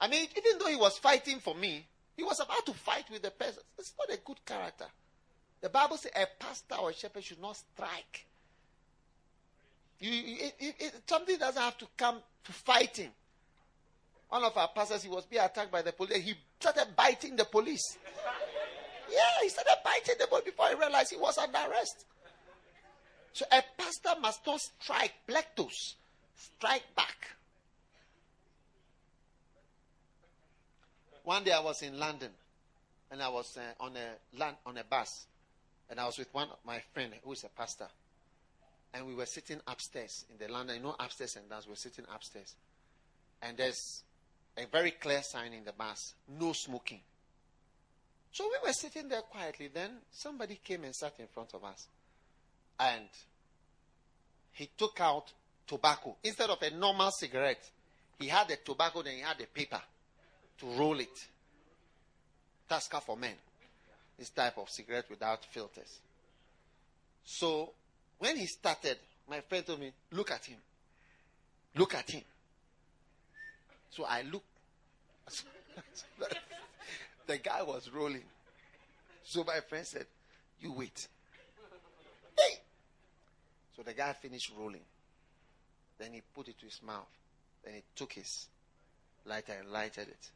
I 0.00 0.08
mean, 0.08 0.26
even 0.36 0.58
though 0.58 0.66
he 0.66 0.76
was 0.76 0.98
fighting 0.98 1.38
for 1.38 1.54
me, 1.54 1.86
he 2.16 2.22
was 2.22 2.40
about 2.40 2.66
to 2.66 2.72
fight 2.72 3.04
with 3.10 3.22
the 3.22 3.30
person. 3.30 3.62
It's 3.78 3.94
not 3.98 4.14
a 4.14 4.20
good 4.20 4.44
character. 4.44 4.86
The 5.60 5.68
Bible 5.68 5.96
says 5.96 6.12
a 6.14 6.26
pastor 6.42 6.76
or 6.76 6.90
a 6.90 6.94
shepherd 6.94 7.24
should 7.24 7.40
not 7.40 7.56
strike. 7.56 8.26
You, 9.98 10.10
it, 10.12 10.54
it, 10.58 10.74
it, 10.78 10.94
something 11.06 11.38
doesn't 11.38 11.60
have 11.60 11.76
to 11.78 11.86
come 11.96 12.20
to 12.44 12.52
fighting. 12.52 13.10
One 14.30 14.44
of 14.44 14.56
our 14.56 14.68
pastors, 14.68 15.02
he 15.02 15.08
was 15.08 15.26
being 15.26 15.42
attacked 15.42 15.70
by 15.70 15.82
the 15.82 15.92
police. 15.92 16.24
He 16.24 16.34
started 16.58 16.88
biting 16.96 17.36
the 17.36 17.44
police. 17.44 17.98
Yeah, 19.10 19.42
he 19.42 19.48
started 19.48 19.76
biting 19.84 20.14
the 20.18 20.26
police 20.28 20.44
before 20.44 20.68
he 20.68 20.74
realized 20.76 21.10
he 21.10 21.16
was 21.18 21.36
under 21.36 21.58
arrest. 21.58 22.06
So 23.32 23.44
a 23.50 23.62
pastor 23.76 24.20
must 24.20 24.46
not 24.46 24.60
strike 24.60 25.12
plektos, 25.28 25.94
strike 26.36 26.84
back. 26.96 27.36
One 31.24 31.44
day 31.44 31.52
I 31.52 31.60
was 31.60 31.82
in 31.82 31.98
London 31.98 32.30
and 33.10 33.22
I 33.22 33.28
was 33.28 33.56
uh, 33.56 33.82
on 33.82 33.96
a 33.96 34.38
land, 34.38 34.56
on 34.64 34.78
a 34.78 34.84
bus 34.84 35.26
and 35.90 35.98
I 35.98 36.06
was 36.06 36.18
with 36.18 36.32
one 36.32 36.48
of 36.48 36.58
my 36.64 36.80
friend 36.94 37.12
who 37.24 37.32
is 37.32 37.44
a 37.44 37.48
pastor. 37.48 37.88
And 38.94 39.06
we 39.06 39.14
were 39.14 39.26
sitting 39.26 39.60
upstairs 39.66 40.24
in 40.30 40.44
the 40.44 40.52
London, 40.52 40.76
you 40.76 40.82
know, 40.82 40.96
upstairs 40.98 41.36
and 41.36 41.48
down. 41.48 41.60
We 41.66 41.72
were 41.72 41.76
sitting 41.76 42.04
upstairs. 42.12 42.54
And 43.42 43.56
there's 43.56 44.02
a 44.56 44.66
very 44.66 44.92
clear 44.92 45.22
sign 45.22 45.52
in 45.52 45.64
the 45.64 45.72
bus 45.72 46.14
no 46.38 46.52
smoking. 46.52 47.00
So 48.32 48.44
we 48.44 48.68
were 48.68 48.72
sitting 48.72 49.08
there 49.08 49.22
quietly. 49.22 49.68
Then 49.72 49.90
somebody 50.10 50.60
came 50.62 50.84
and 50.84 50.94
sat 50.94 51.14
in 51.18 51.26
front 51.26 51.54
of 51.54 51.64
us. 51.64 51.86
And 52.78 53.08
he 54.52 54.70
took 54.76 55.00
out 55.00 55.32
tobacco. 55.66 56.16
Instead 56.22 56.50
of 56.50 56.62
a 56.62 56.70
normal 56.70 57.10
cigarette, 57.10 57.68
he 58.18 58.28
had 58.28 58.48
the 58.48 58.56
tobacco, 58.56 59.02
then 59.02 59.14
he 59.14 59.20
had 59.20 59.38
the 59.38 59.46
paper 59.46 59.80
to 60.60 60.66
roll 60.66 61.00
it. 61.00 61.26
Tusker 62.68 63.00
for 63.00 63.16
men. 63.16 63.34
This 64.18 64.30
type 64.30 64.58
of 64.58 64.68
cigarette 64.70 65.06
without 65.10 65.44
filters. 65.44 66.00
So 67.24 67.70
when 68.18 68.36
he 68.36 68.46
started, 68.46 68.98
my 69.28 69.40
friend 69.40 69.66
told 69.66 69.80
me, 69.80 69.92
Look 70.12 70.30
at 70.30 70.44
him. 70.44 70.58
Look 71.76 71.94
at 71.94 72.10
him. 72.10 72.22
So 73.90 74.04
I 74.04 74.22
looked. 74.22 74.44
the 77.26 77.38
guy 77.38 77.62
was 77.62 77.90
rolling. 77.90 78.24
So 79.24 79.44
my 79.44 79.60
friend 79.60 79.86
said, 79.86 80.06
You 80.60 80.72
wait. 80.72 81.08
Hey! 82.38 82.58
So 83.76 83.82
the 83.82 83.94
guy 83.94 84.12
finished 84.12 84.52
rolling. 84.58 84.84
Then 85.98 86.12
he 86.12 86.22
put 86.34 86.48
it 86.48 86.58
to 86.58 86.66
his 86.66 86.80
mouth. 86.82 87.08
Then 87.64 87.74
he 87.74 87.82
took 87.94 88.12
his 88.12 88.46
lighter 89.24 89.54
and 89.58 89.70
lighted 89.70 90.08
it. 90.08 90.30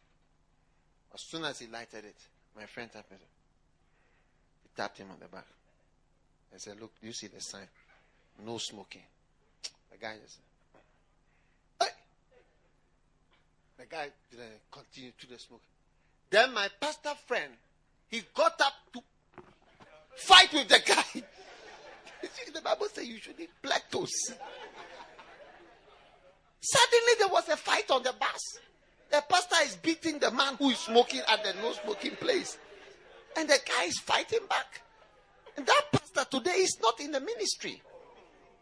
As 1.15 1.21
soon 1.21 1.45
as 1.45 1.61
he 1.61 1.69
lighted 1.69 2.05
it, 2.05 2.17
my 2.57 2.67
friend 2.67 2.91
tapped 2.93 3.11
him. 3.11 3.19
He 4.63 4.69
tapped 4.77 4.99
him 4.99 5.11
on 5.13 5.19
the 5.21 5.29
back. 5.29 5.47
I 6.53 6.59
said, 6.59 6.81
Look, 6.81 6.93
do 7.01 7.07
you 7.07 7.13
see 7.13 7.29
the 7.29 7.41
sign? 7.41 7.69
No 8.45 8.59
smoking. 8.59 9.03
The 9.93 9.97
guy 9.99 10.17
just 10.23 10.39
hey! 11.81 11.87
The 13.79 13.87
guy 13.87 14.09
didn't 14.31 14.61
continue 14.73 15.13
to 15.21 15.27
the 15.29 15.39
smoke. 15.39 15.63
Then 16.31 16.53
my 16.53 16.69
pastor 16.81 17.15
friend, 17.27 17.53
he 18.09 18.23
got 18.35 18.61
up 18.61 18.73
to 18.95 19.01
fight 20.17 20.53
with 20.53 20.69
the 20.69 20.81
guy. 20.85 21.23
the 22.55 22.61
Bible 22.61 22.87
says 22.93 23.07
you 23.07 23.19
should 23.19 23.39
eat 23.39 23.51
toast. 23.91 24.35
Suddenly 26.61 27.13
there 27.19 27.29
was 27.29 27.49
a 27.49 27.57
fight 27.57 27.89
on 27.91 28.03
the 28.03 28.15
bus. 28.19 28.59
The 29.15 29.23
pastor 29.29 29.55
is 29.63 29.77
beating 29.77 30.19
the 30.19 30.33
man 30.33 30.57
who 30.57 30.71
is 30.71 30.79
smoking 30.79 31.21
at 31.29 31.45
the 31.45 31.53
no 31.63 31.71
smoking 31.71 32.17
place. 32.17 32.59
And 33.37 33.49
the 33.49 33.61
guy 33.65 33.85
is 33.85 34.01
fighting 34.01 34.45
back. 34.49 34.83
And 35.57 35.65
that 35.65 35.83
pastor 35.93 36.25
today 36.29 36.57
is 36.57 36.77
not 36.83 36.99
in 36.99 37.13
the 37.13 37.21
ministry. 37.21 37.81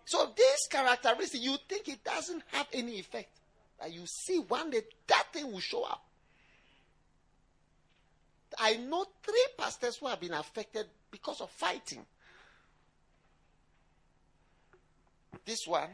So 0.04 0.30
this 0.36 0.66
characteristic, 0.68 1.40
you 1.40 1.56
think 1.66 1.88
it 1.88 2.04
doesn't 2.04 2.42
have 2.48 2.66
any 2.70 2.98
effect. 2.98 3.30
But 3.80 3.94
you 3.94 4.02
see 4.04 4.40
one 4.40 4.68
day 4.68 4.82
that 5.06 5.32
thing 5.32 5.50
will 5.50 5.60
show 5.60 5.84
up. 5.84 6.04
I 8.58 8.76
know 8.76 9.06
three 9.22 9.46
pastors 9.56 9.96
who 9.96 10.08
have 10.08 10.20
been 10.20 10.34
affected 10.34 10.84
because 11.10 11.40
of 11.40 11.48
fighting. 11.48 12.04
This 15.46 15.66
one, 15.66 15.88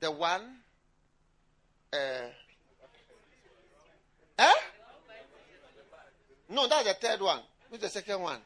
the 0.00 0.10
one, 0.10 0.60
uh, 1.92 2.28
No, 6.48 6.68
that's 6.68 6.86
the 6.86 6.94
third 6.94 7.20
one. 7.20 7.40
Who's 7.70 7.80
the 7.80 7.88
second 7.88 8.20
one? 8.20 8.38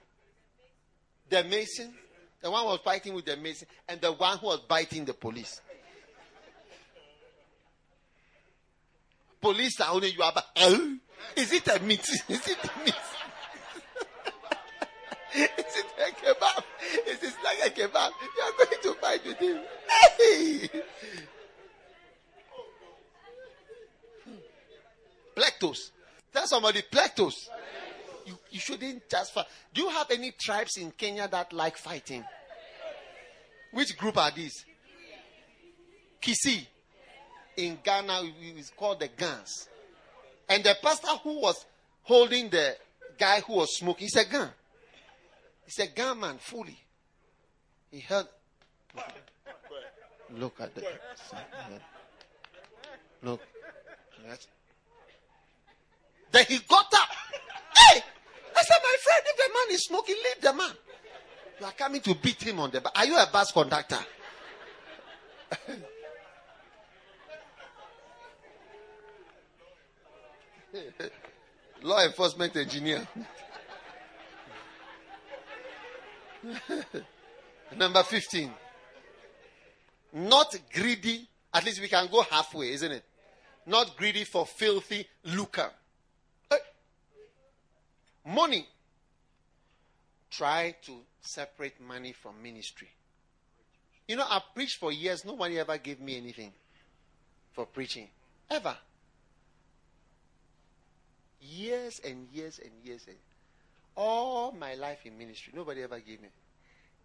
The 1.29 1.45
mason. 1.45 1.93
The 2.41 2.51
one 2.51 2.63
who 2.63 2.69
was 2.69 2.81
fighting 2.85 3.15
with 3.15 3.25
the 3.25 3.37
mason, 3.37 3.67
and 3.89 4.01
the 4.01 4.13
one 4.13 4.39
who 4.39 4.47
was 4.47 4.61
biting 4.69 5.05
the 5.05 5.15
police. 5.15 5.61
Police 9.41 9.81
are 9.81 9.93
only 9.93 10.11
you 10.11 10.19
about. 10.19 10.45
Oh, 10.57 10.97
is 11.37 11.53
it 11.53 11.67
a 11.69 11.83
meat? 11.83 12.01
Is 12.29 12.49
it 12.49 12.59
a 12.63 12.85
meat? 12.85 12.95
is 15.35 15.77
it 15.77 15.87
a 15.99 16.11
kebab? 16.11 16.65
Is 17.07 17.23
it 17.23 17.35
like 17.45 17.67
a 17.67 17.71
kebab? 17.71 18.11
You 18.37 18.43
are 18.43 18.65
going 18.65 18.83
to 18.83 18.95
fight 18.95 19.27
with 19.27 19.39
him. 19.39 19.61
Hey! 20.19 20.71
Plectos. 25.37 25.91
Tell 26.33 26.47
somebody 26.47 26.83
plectos 26.83 27.49
you, 28.51 28.61
shouldn't 28.61 29.09
just 29.09 29.35
fight. 29.35 29.47
Do 29.75 29.83
you 29.83 29.89
have 29.91 30.11
any 30.11 30.33
tribes 30.33 30.77
in 30.77 30.91
Kenya 30.93 31.29
that 31.29 31.53
like 31.53 31.77
fighting? 31.77 32.25
Which 33.73 33.97
group 33.97 34.17
are 34.17 34.31
these? 34.31 34.65
Kisii. 36.21 36.67
In 37.57 37.79
Ghana, 37.83 38.23
it's 38.57 38.71
called 38.71 39.01
the 39.01 39.09
Guns. 39.09 39.69
And 40.49 40.63
the 40.63 40.77
pastor 40.83 41.09
who 41.23 41.41
was 41.41 41.67
holding 42.03 42.49
the 42.49 42.77
guy 43.19 43.41
who 43.41 43.55
was 43.55 43.77
smoking, 43.77 44.05
he's 44.05 44.17
a 44.17 44.25
gun. 44.25 44.51
He's 45.65 45.79
a 45.81 45.89
gun 45.89 46.21
man, 46.21 46.39
fully. 46.39 46.79
He 47.91 48.01
held. 48.01 48.29
Look 50.31 50.61
at 50.61 50.75
the. 50.75 50.85
Look. 53.23 53.41
Then 56.31 56.45
he 56.47 56.59
got 56.59 56.93
up. 56.95 57.09
Said, 58.69 58.77
my 58.83 58.97
friend, 59.03 59.23
if 59.25 59.37
the 59.37 59.49
man 59.55 59.69
is 59.75 59.85
smoking, 59.85 60.17
leave 60.17 60.41
the 60.43 60.53
man. 60.53 60.73
You 61.59 61.67
are 61.67 61.73
coming 61.73 62.03
to 62.03 62.15
beat 62.15 62.43
him 62.43 62.61
on 62.61 62.71
the 62.71 62.83
back. 62.83 62.93
Are 62.97 63.07
you 63.07 63.17
a 63.17 63.27
bus 63.33 63.51
conductor? 63.51 63.99
Law 71.83 72.05
enforcement 72.05 72.55
engineer. 72.57 73.09
Number 77.75 78.03
15. 78.03 78.53
Not 80.13 80.55
greedy. 80.75 81.27
At 81.55 81.65
least 81.65 81.81
we 81.81 81.89
can 81.89 82.07
go 82.11 82.21
halfway, 82.21 82.73
isn't 82.73 82.93
it? 82.93 83.05
Not 83.65 83.97
greedy 83.97 84.25
for 84.25 84.45
filthy 84.45 85.09
lucre. 85.25 85.71
Money. 88.29 88.67
Try 90.31 90.77
to 90.83 90.93
separate 91.21 91.81
money 91.81 92.13
from 92.13 92.43
ministry. 92.43 92.89
You 94.07 94.17
know, 94.17 94.27
I've 94.29 94.55
preached 94.55 94.79
for 94.79 94.93
years. 94.93 95.25
Nobody 95.25 95.59
ever 95.59 95.79
gave 95.79 96.01
me 96.01 96.17
anything 96.17 96.53
for 97.53 97.67
preaching. 97.67 98.09
Ever. 98.51 98.77
Years 101.41 102.01
and 102.05 102.29
years 102.33 102.61
and 102.63 102.73
years. 102.85 103.05
And 103.07 103.17
all 103.97 104.53
my 104.53 104.75
life 104.75 104.99
in 105.05 105.17
ministry, 105.17 105.53
nobody 105.57 105.83
ever 105.83 105.99
gave 105.99 106.21
me. 106.21 106.29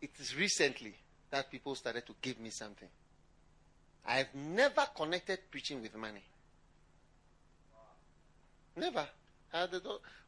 It 0.01 0.11
is 0.19 0.35
recently 0.35 0.93
that 1.31 1.49
people 1.49 1.75
started 1.75 2.05
to 2.05 2.13
give 2.21 2.39
me 2.39 2.49
something. 2.49 2.89
I've 4.05 4.33
never 4.35 4.85
connected 4.95 5.39
preaching 5.49 5.81
with 5.81 5.95
money. 5.95 6.23
Never. 8.75 9.07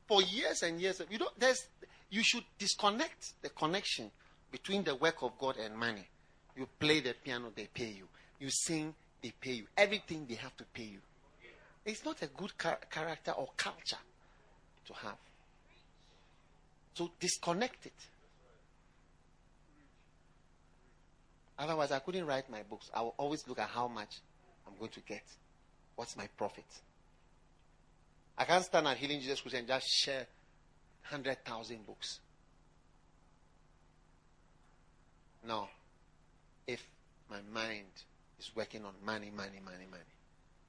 For 0.08 0.22
years 0.22 0.62
and 0.64 0.80
years, 0.80 1.02
you 1.10 1.18
know, 1.18 1.30
there's, 1.38 1.68
you 2.10 2.24
should 2.24 2.44
disconnect 2.60 3.42
the 3.42 3.50
connection 3.50 4.12
between 4.52 4.84
the 4.84 4.96
work 4.96 5.22
of 5.22 5.38
God 5.40 5.58
and 5.58 5.76
money. 5.76 6.08
You 6.56 6.68
play 6.80 7.00
the 7.00 7.14
piano, 7.14 7.52
they 7.56 7.68
pay 7.74 7.90
you. 7.90 8.08
You 8.40 8.50
sing, 8.50 8.94
they 9.22 9.34
pay 9.42 9.54
you. 9.54 9.66
Everything 9.76 10.26
they 10.30 10.36
have 10.36 10.56
to 10.58 10.64
pay 10.66 10.84
you. 10.84 11.00
It's 11.86 12.06
not 12.06 12.22
a 12.22 12.28
good 12.28 12.52
char- 12.62 12.80
character 12.90 13.32
or 13.32 13.50
culture 13.58 13.98
to 14.88 14.94
have. 14.94 15.18
So 16.94 17.12
disconnect 17.20 17.86
it. 17.86 17.94
Otherwise, 21.58 21.92
I 21.92 22.00
couldn't 22.00 22.26
write 22.26 22.50
my 22.50 22.64
books. 22.64 22.90
I 22.94 23.02
will 23.02 23.16
always 23.18 23.48
look 23.48 23.60
at 23.60 23.70
how 23.70 23.88
much 23.88 24.18
I'm 24.68 24.74
going 24.78 24.92
to 24.92 25.00
get. 25.02 25.24
What's 25.96 26.18
my 26.18 26.28
profit? 26.38 26.66
I 28.38 28.44
can't 28.46 28.64
stand 28.66 28.88
at 28.88 28.98
Healing 28.98 29.22
Jesus 29.22 29.42
Christ 29.42 29.56
and 29.56 29.68
just 29.68 29.88
share 29.88 30.28
100,000 31.10 31.86
books. 31.86 32.20
No. 35.48 35.68
If 36.68 36.86
my 37.30 37.40
mind 37.54 37.86
is 38.40 38.52
working 38.56 38.84
on 38.84 38.94
money, 39.06 39.32
money, 39.36 39.62
money, 39.64 39.86
money, 39.90 40.04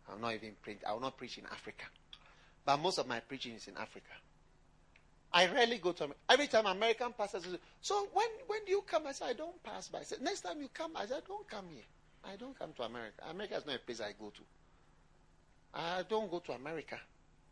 I'll 0.08 0.18
not 0.18 0.34
even 0.34 0.52
preach. 0.62 0.78
I 0.86 0.92
will 0.92 1.00
not 1.00 1.16
preach 1.16 1.38
in 1.38 1.46
Africa. 1.46 1.84
But 2.64 2.78
most 2.78 2.98
of 2.98 3.06
my 3.06 3.20
preaching 3.20 3.54
is 3.54 3.66
in 3.66 3.76
Africa. 3.76 4.12
I 5.32 5.46
rarely 5.46 5.78
go 5.78 5.92
to 5.92 6.04
America. 6.04 6.20
Every 6.28 6.46
time 6.46 6.66
American 6.66 7.12
pastors 7.12 7.44
say, 7.44 7.58
So 7.80 8.08
when, 8.12 8.28
when 8.46 8.64
do 8.64 8.70
you 8.70 8.82
come? 8.86 9.06
I 9.06 9.12
say, 9.12 9.26
I 9.26 9.32
don't 9.32 9.60
pass 9.62 9.88
by. 9.88 10.00
I 10.00 10.02
said, 10.02 10.20
Next 10.22 10.42
time 10.42 10.60
you 10.60 10.68
come, 10.72 10.92
I 10.96 11.06
said, 11.06 11.22
Don't 11.26 11.48
come 11.48 11.66
here. 11.72 11.84
I 12.24 12.36
don't 12.36 12.58
come 12.58 12.72
to 12.74 12.82
America. 12.82 13.22
America 13.30 13.56
is 13.56 13.66
not 13.66 13.76
a 13.76 13.78
place 13.78 14.00
I 14.00 14.12
go 14.18 14.30
to. 14.30 14.40
I 15.74 16.02
don't 16.08 16.30
go 16.30 16.38
to 16.40 16.52
America. 16.52 16.98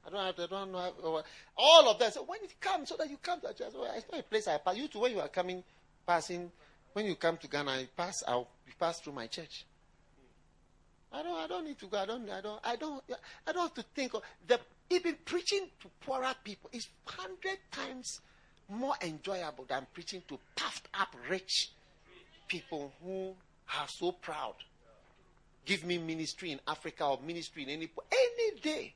I 0.07 0.11
don't 0.11 0.25
have, 0.25 0.37
to, 0.37 0.43
I 0.43 0.47
don't 0.47 0.73
know. 0.73 0.93
Oh, 1.03 1.23
all 1.57 1.89
of 1.89 1.99
that. 1.99 2.15
So 2.15 2.25
when 2.25 2.43
it 2.43 2.61
comes, 2.61 2.91
so 2.91 2.97
that 2.97 3.09
you 3.09 3.17
come 3.23 3.41
to 3.41 3.55
church, 3.55 3.73
well, 3.75 3.93
it's 3.97 4.11
not 4.11 4.21
a 4.21 4.25
place 4.25 4.47
I 4.49 4.59
pass. 4.59 4.77
You 4.77 4.89
too, 4.89 5.01
when 5.01 5.13
you 5.13 5.21
are 5.21 5.29
coming, 5.29 5.65
passing, 6.07 6.51
when 6.93 7.07
you 7.07 7.15
come 7.15 7.37
to 7.39 7.49
Ghana, 7.49 7.81
you 7.81 7.89
pass 7.97 8.23
out, 8.29 8.49
you 8.67 8.73
pass 8.79 9.01
through 9.01 9.15
my 9.15 9.27
church. 9.27 9.65
I 11.13 11.23
don't, 11.23 11.37
I 11.37 11.47
don't 11.47 11.65
need 11.65 11.79
to 11.79 11.87
go. 11.87 11.99
I 11.99 12.07
don't, 12.07 12.29
I 12.29 12.41
don't, 12.41 12.61
I 12.65 12.77
don't, 12.77 13.05
I 13.47 13.53
don't 13.53 13.63
have 13.63 13.75
to 13.75 13.85
think 13.95 14.15
of 14.15 14.23
the 14.47 14.59
Even 14.91 15.17
preaching 15.25 15.71
to 15.81 15.89
poorer 16.01 16.35
people 16.45 16.71
is 16.73 16.89
hundred 17.07 17.59
times 17.73 18.21
more 18.69 18.95
enjoyable 19.01 19.65
than 19.65 19.87
preaching 19.95 20.23
to 20.29 20.39
puffed 20.57 20.89
up 20.95 21.15
rich 21.29 21.71
people 22.49 22.93
who 23.03 23.35
are 23.79 23.89
so 23.89 24.13
proud. 24.13 24.55
Give 25.65 25.85
me 25.85 25.99
ministry 25.99 26.53
in 26.53 26.61
Africa 26.69 27.07
or 27.07 27.19
ministry 27.25 27.63
in 27.63 27.71
any 27.71 27.89
any 28.13 28.61
day. 28.61 28.95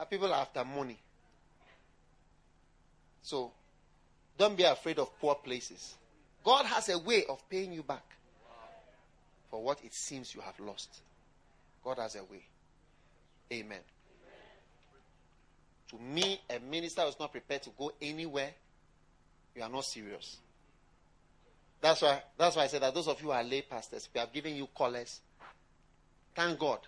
Our 0.00 0.06
people 0.06 0.32
are 0.32 0.40
after 0.40 0.64
money. 0.64 0.98
So 3.22 3.52
don't 4.38 4.56
be 4.56 4.62
afraid 4.62 4.98
of 4.98 5.16
poor 5.20 5.34
places. 5.34 5.94
God 6.42 6.64
has 6.64 6.88
a 6.88 6.98
way 6.98 7.24
of 7.28 7.46
paying 7.50 7.74
you 7.74 7.82
back 7.82 8.02
for 9.50 9.62
what 9.62 9.84
it 9.84 9.92
seems 9.92 10.34
you 10.34 10.40
have 10.40 10.58
lost. 10.58 11.02
God 11.84 11.98
has 11.98 12.16
a 12.16 12.24
way. 12.24 12.42
Amen. 13.52 13.80
To 15.90 15.98
me, 15.98 16.40
a 16.48 16.58
minister 16.60 17.02
is 17.02 17.16
not 17.20 17.30
prepared 17.30 17.62
to 17.64 17.70
go 17.76 17.92
anywhere, 18.00 18.52
you 19.54 19.62
are 19.62 19.68
not 19.68 19.84
serious. 19.84 20.38
That's 21.82 22.00
why 22.00 22.22
that's 22.38 22.56
why 22.56 22.62
I 22.62 22.66
said 22.68 22.82
that 22.82 22.94
those 22.94 23.08
of 23.08 23.20
you 23.20 23.26
who 23.26 23.32
are 23.32 23.42
lay 23.42 23.60
pastors, 23.60 24.08
we 24.14 24.20
have 24.20 24.32
given 24.32 24.56
you 24.56 24.66
callers. 24.74 25.20
Thank 26.34 26.58
God. 26.58 26.78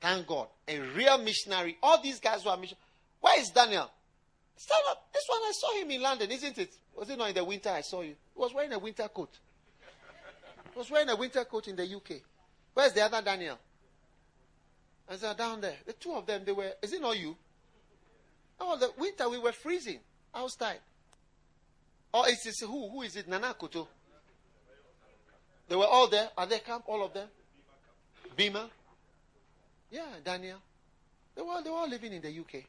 Thank 0.00 0.26
God. 0.26 0.48
A 0.66 0.78
real 0.78 1.18
missionary. 1.18 1.76
All 1.82 2.00
these 2.00 2.20
guys 2.20 2.42
who 2.42 2.50
are 2.50 2.56
missionaries. 2.56 2.84
Where 3.20 3.40
is 3.40 3.50
Daniel? 3.50 3.90
Stand 4.56 4.82
up. 4.90 5.08
This 5.12 5.24
one 5.28 5.40
I 5.40 5.52
saw 5.54 5.80
him 5.80 5.90
in 5.90 6.02
London, 6.02 6.30
isn't 6.30 6.58
it? 6.58 6.74
Was 6.96 7.10
it 7.10 7.18
not 7.18 7.28
in 7.28 7.34
the 7.34 7.44
winter 7.44 7.70
I 7.70 7.80
saw 7.80 8.02
you? 8.02 8.14
He 8.34 8.40
was 8.40 8.52
wearing 8.54 8.72
a 8.72 8.78
winter 8.78 9.08
coat. 9.08 9.30
He 10.72 10.78
was 10.78 10.90
wearing 10.90 11.08
a 11.08 11.16
winter 11.16 11.44
coat 11.44 11.68
in 11.68 11.76
the 11.76 11.84
UK. 11.84 12.22
Where's 12.74 12.92
the 12.92 13.02
other 13.02 13.22
Daniel? 13.22 13.58
I 15.10 15.16
said, 15.16 15.36
down 15.36 15.60
there. 15.60 15.76
The 15.86 15.94
two 15.94 16.12
of 16.12 16.26
them, 16.26 16.42
they 16.44 16.52
were, 16.52 16.72
is 16.82 16.92
it 16.92 17.00
not 17.00 17.18
you? 17.18 17.36
Oh, 18.60 18.76
the 18.76 18.90
winter 18.98 19.28
we 19.28 19.38
were 19.38 19.52
freezing 19.52 20.00
outside. 20.34 20.80
Oh, 22.12 22.24
is 22.24 22.44
it 22.44 22.66
who? 22.66 22.90
Who 22.90 23.02
is 23.02 23.16
it? 23.16 23.28
Nana 23.28 23.54
Koto. 23.54 23.88
They 25.68 25.76
were 25.76 25.86
all 25.86 26.08
there. 26.08 26.28
Are 26.36 26.46
they 26.46 26.58
camp? 26.58 26.84
All 26.86 27.04
of 27.04 27.12
them? 27.12 27.28
Bima? 28.36 28.68
Yeah, 29.90 30.06
Daniel. 30.24 30.58
They 31.34 31.42
were, 31.42 31.62
they 31.62 31.70
were 31.70 31.76
all 31.76 31.88
living 31.88 32.12
in 32.12 32.20
the 32.22 32.28
UK. 32.30 32.64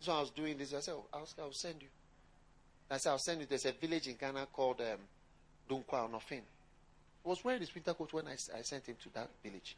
So 0.00 0.12
I 0.12 0.20
was 0.20 0.30
doing 0.30 0.56
this. 0.56 0.72
I 0.74 0.80
said, 0.80 0.94
oh, 0.94 1.04
I'll, 1.12 1.28
I'll 1.40 1.52
send 1.52 1.82
you. 1.82 1.88
I 2.90 2.98
said, 2.98 3.10
I'll 3.10 3.18
send 3.18 3.40
you. 3.40 3.46
There's 3.46 3.64
a 3.66 3.72
village 3.72 4.06
in 4.08 4.16
Ghana 4.16 4.46
called 4.52 4.80
um, 4.80 4.98
Dunkwa-on-Offin. 5.68 6.42
He 7.22 7.28
was 7.28 7.42
wearing 7.44 7.60
his 7.60 7.74
winter 7.74 7.94
coat 7.94 8.12
when 8.12 8.26
I, 8.26 8.32
I 8.32 8.62
sent 8.62 8.86
him 8.86 8.96
to 9.02 9.08
that 9.14 9.28
village. 9.42 9.76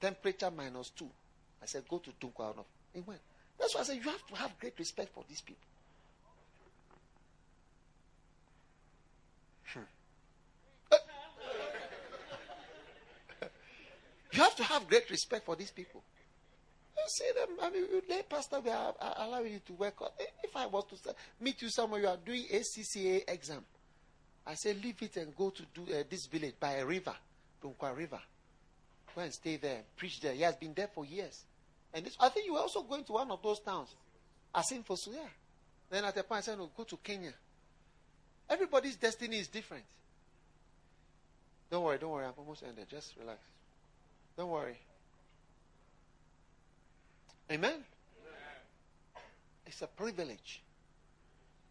Temperature 0.00 0.50
minus 0.50 0.90
two. 0.90 1.08
I 1.62 1.66
said, 1.66 1.84
go 1.88 1.98
to 1.98 2.10
Dunkwa-on-Offin. 2.10 2.64
He 2.94 3.00
went. 3.00 3.20
That's 3.58 3.74
why 3.74 3.82
I 3.82 3.84
said, 3.84 3.96
you 3.96 4.02
have 4.02 4.26
to 4.28 4.36
have 4.36 4.58
great 4.58 4.78
respect 4.78 5.12
for 5.14 5.24
these 5.28 5.40
people. 5.40 5.62
You 14.32 14.42
have 14.42 14.56
to 14.56 14.64
have 14.64 14.88
great 14.88 15.08
respect 15.10 15.46
for 15.46 15.56
these 15.56 15.70
people. 15.70 16.02
You 16.96 17.04
see 17.06 17.30
them, 17.34 17.56
I 17.62 17.70
mean, 17.70 17.84
lay 18.08 18.22
pastor, 18.28 18.60
we 18.60 18.70
are, 18.70 18.94
allowing 19.16 19.52
you 19.52 19.60
to 19.66 19.72
work. 19.74 19.94
If 20.42 20.56
I 20.56 20.66
was 20.66 20.84
to 20.86 21.14
meet 21.40 21.62
you 21.62 21.70
somewhere, 21.70 22.00
you 22.00 22.08
are 22.08 22.16
doing 22.16 22.44
ACCA 22.52 23.22
exam. 23.28 23.64
I 24.46 24.54
say, 24.54 24.74
leave 24.74 25.02
it 25.02 25.16
and 25.16 25.36
go 25.36 25.50
to 25.50 25.62
do 25.74 25.82
uh, 25.92 26.02
this 26.08 26.26
village 26.26 26.54
by 26.58 26.72
a 26.74 26.86
river, 26.86 27.14
Dunkwa 27.62 27.96
River. 27.96 28.20
Go 29.14 29.22
and 29.22 29.32
stay 29.32 29.56
there, 29.56 29.82
preach 29.96 30.20
there. 30.20 30.32
He 30.32 30.42
has 30.42 30.56
been 30.56 30.72
there 30.74 30.88
for 30.88 31.04
years. 31.04 31.44
And 31.92 32.04
this, 32.04 32.16
I 32.18 32.30
think 32.30 32.46
you 32.46 32.54
were 32.54 32.60
also 32.60 32.82
going 32.82 33.04
to 33.04 33.12
one 33.12 33.30
of 33.30 33.42
those 33.42 33.60
towns. 33.60 33.94
Asin 34.54 34.84
for 34.84 34.96
Suya. 34.96 35.28
Then 35.90 36.04
at 36.04 36.16
a 36.16 36.22
point 36.22 36.38
I 36.38 36.42
said, 36.42 36.58
no, 36.58 36.70
go 36.76 36.84
to 36.84 36.96
Kenya. 36.96 37.32
Everybody's 38.48 38.96
destiny 38.96 39.38
is 39.38 39.48
different. 39.48 39.84
Don't 41.70 41.84
worry, 41.84 41.98
don't 41.98 42.10
worry. 42.10 42.24
I'm 42.24 42.32
almost 42.36 42.62
ended. 42.66 42.86
Just 42.88 43.14
relax. 43.18 43.38
Don't 44.38 44.50
worry. 44.50 44.78
Amen? 47.50 47.72
Amen? 47.72 47.82
It's 49.66 49.82
a 49.82 49.88
privilege. 49.88 50.62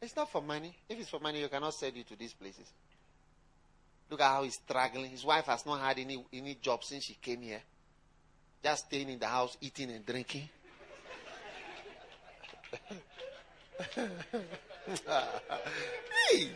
It's 0.02 0.14
not 0.18 0.30
for 0.30 0.42
money. 0.42 0.76
If 0.90 1.00
it's 1.00 1.10
for 1.10 1.22
money, 1.22 1.40
you 1.40 1.48
cannot 1.48 1.74
send 1.74 1.96
you 1.96 2.04
to 2.04 2.18
these 2.18 2.34
places. 2.34 2.66
Look 4.10 4.20
at 4.20 4.28
how 4.28 4.44
he's 4.44 4.56
struggling. 4.56 5.12
His 5.12 5.24
wife 5.24 5.46
has 5.46 5.66
not 5.66 5.80
had 5.80 5.98
any, 5.98 6.22
any 6.34 6.56
job 6.56 6.84
since 6.84 7.06
she 7.06 7.14
came 7.14 7.42
here. 7.42 7.62
Just 8.62 8.88
staying 8.88 9.08
in 9.12 9.20
the 9.20 9.28
house, 9.28 9.56
eating 9.62 9.92
and 9.92 10.06
drinking. 10.06 10.50
hey. 16.30 16.50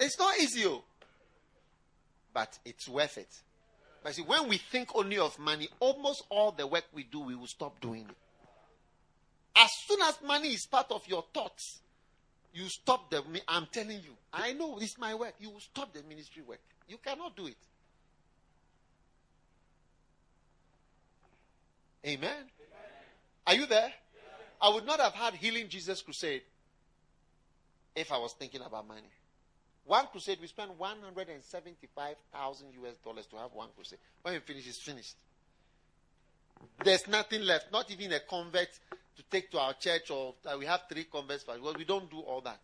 It's 0.00 0.18
not 0.18 0.36
easy, 0.40 0.66
oh. 0.66 0.82
But 2.32 2.58
it's 2.64 2.88
worth 2.88 3.18
it. 3.18 3.42
But 4.02 4.14
see, 4.14 4.22
when 4.22 4.48
we 4.48 4.58
think 4.58 4.94
only 4.94 5.18
of 5.18 5.38
money, 5.38 5.68
almost 5.78 6.24
all 6.28 6.52
the 6.52 6.66
work 6.66 6.84
we 6.92 7.04
do, 7.04 7.20
we 7.20 7.36
will 7.36 7.46
stop 7.46 7.80
doing 7.80 8.02
it. 8.08 8.16
As 9.54 9.70
soon 9.86 10.00
as 10.02 10.18
money 10.26 10.48
is 10.48 10.66
part 10.66 10.90
of 10.90 11.06
your 11.06 11.24
thoughts, 11.32 11.80
you 12.52 12.68
stop 12.68 13.10
the. 13.10 13.22
I'm 13.46 13.66
telling 13.70 14.00
you, 14.02 14.16
I 14.32 14.52
know 14.54 14.78
it's 14.80 14.98
my 14.98 15.14
work. 15.14 15.34
You 15.38 15.50
will 15.50 15.60
stop 15.60 15.92
the 15.92 16.02
ministry 16.02 16.42
work. 16.46 16.60
You 16.88 16.98
cannot 16.98 17.36
do 17.36 17.46
it. 17.46 17.56
Amen. 22.04 22.30
Amen. 22.30 22.48
Are 23.46 23.54
you 23.54 23.66
there? 23.66 23.92
I 24.60 24.68
would 24.68 24.86
not 24.86 25.00
have 25.00 25.12
had 25.12 25.34
Healing 25.34 25.68
Jesus 25.68 26.02
Crusade 26.02 26.42
if 27.94 28.12
I 28.12 28.18
was 28.18 28.32
thinking 28.32 28.60
about 28.62 28.86
money. 28.86 29.10
One 29.84 30.06
crusade, 30.06 30.38
we 30.40 30.46
spent 30.46 30.78
175,000 30.78 32.66
US 32.84 32.96
dollars 32.98 33.26
to 33.26 33.36
have 33.36 33.52
one 33.52 33.68
crusade. 33.74 33.98
When 34.22 34.34
we 34.34 34.40
finish, 34.40 34.68
it's 34.68 34.78
finished. 34.78 35.16
There's 36.84 37.08
nothing 37.08 37.42
left, 37.42 37.72
not 37.72 37.90
even 37.90 38.12
a 38.12 38.20
convert 38.20 38.68
to 39.16 39.22
take 39.30 39.50
to 39.50 39.58
our 39.58 39.74
church, 39.74 40.10
or 40.10 40.34
uh, 40.46 40.56
we 40.58 40.66
have 40.66 40.82
three 40.88 41.04
converts. 41.04 41.44
But, 41.44 41.60
Well, 41.60 41.74
we 41.76 41.84
don't 41.84 42.08
do 42.10 42.20
all 42.20 42.40
that. 42.42 42.60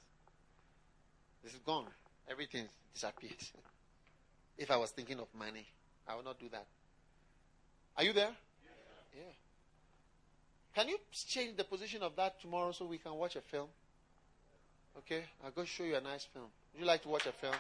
This 1.43 1.55
is 1.55 1.61
gone. 1.61 1.87
Everything 2.31 2.69
disappeared. 2.95 3.43
if 4.59 4.71
I 4.71 4.77
was 4.77 4.91
thinking 4.91 5.19
of 5.19 5.27
money, 5.37 5.67
I 6.07 6.15
would 6.15 6.25
not 6.25 6.39
do 6.39 6.49
that. 6.51 6.67
Are 7.97 8.05
you 8.05 8.13
there? 8.13 8.31
Yeah. 9.15 9.23
Can 10.75 10.89
you 10.89 10.99
change 11.13 11.57
the 11.57 11.65
position 11.65 12.03
of 12.03 12.15
that 12.17 12.41
tomorrow 12.41 12.71
so 12.71 12.85
we 12.85 12.99
can 12.99 13.13
watch 13.15 13.35
a 13.35 13.41
film? 13.41 13.69
Okay, 14.97 15.25
I'll 15.45 15.51
go 15.51 15.65
show 15.65 15.85
you 15.85 15.97
a 15.97 16.01
nice 16.01 16.25
film. 16.25 16.47
Would 16.73 16.81
you 16.81 16.87
like 16.87 17.03
to 17.03 17.09
watch 17.09 17.27
a 17.27 17.33
film? 17.33 17.55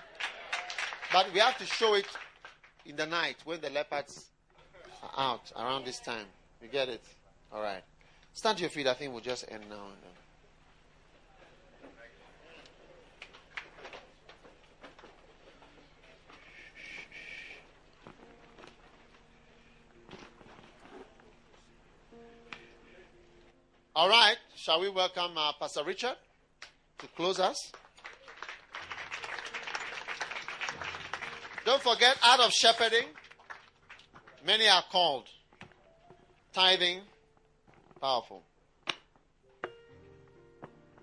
But 1.12 1.32
we 1.32 1.40
have 1.40 1.56
to 1.58 1.66
show 1.66 1.94
it 1.94 2.06
in 2.84 2.96
the 2.96 3.06
night 3.06 3.36
when 3.44 3.60
the 3.60 3.70
leopards 3.70 4.26
are 5.02 5.10
out 5.16 5.52
around 5.56 5.84
this 5.84 5.98
time. 6.00 6.26
You 6.62 6.68
get 6.68 6.88
it? 6.88 7.02
All 7.52 7.62
right. 7.62 7.82
Stand 8.34 8.58
to 8.58 8.62
your 8.62 8.70
feet. 8.70 8.86
I 8.86 8.94
think 8.94 9.12
we'll 9.12 9.22
just 9.22 9.44
end 9.48 9.64
now. 9.68 9.86
All 23.96 24.08
right. 24.08 24.36
Shall 24.54 24.80
we 24.80 24.88
welcome 24.88 25.36
uh, 25.36 25.52
Pastor 25.58 25.82
Richard 25.82 26.16
to 26.98 27.06
close 27.08 27.38
us? 27.38 27.72
Don't 31.64 31.82
forget, 31.82 32.16
out 32.22 32.40
of 32.40 32.50
shepherding, 32.52 33.06
many 34.44 34.68
are 34.68 34.84
called. 34.90 35.24
Tithing, 36.52 37.00
powerful. 38.00 38.42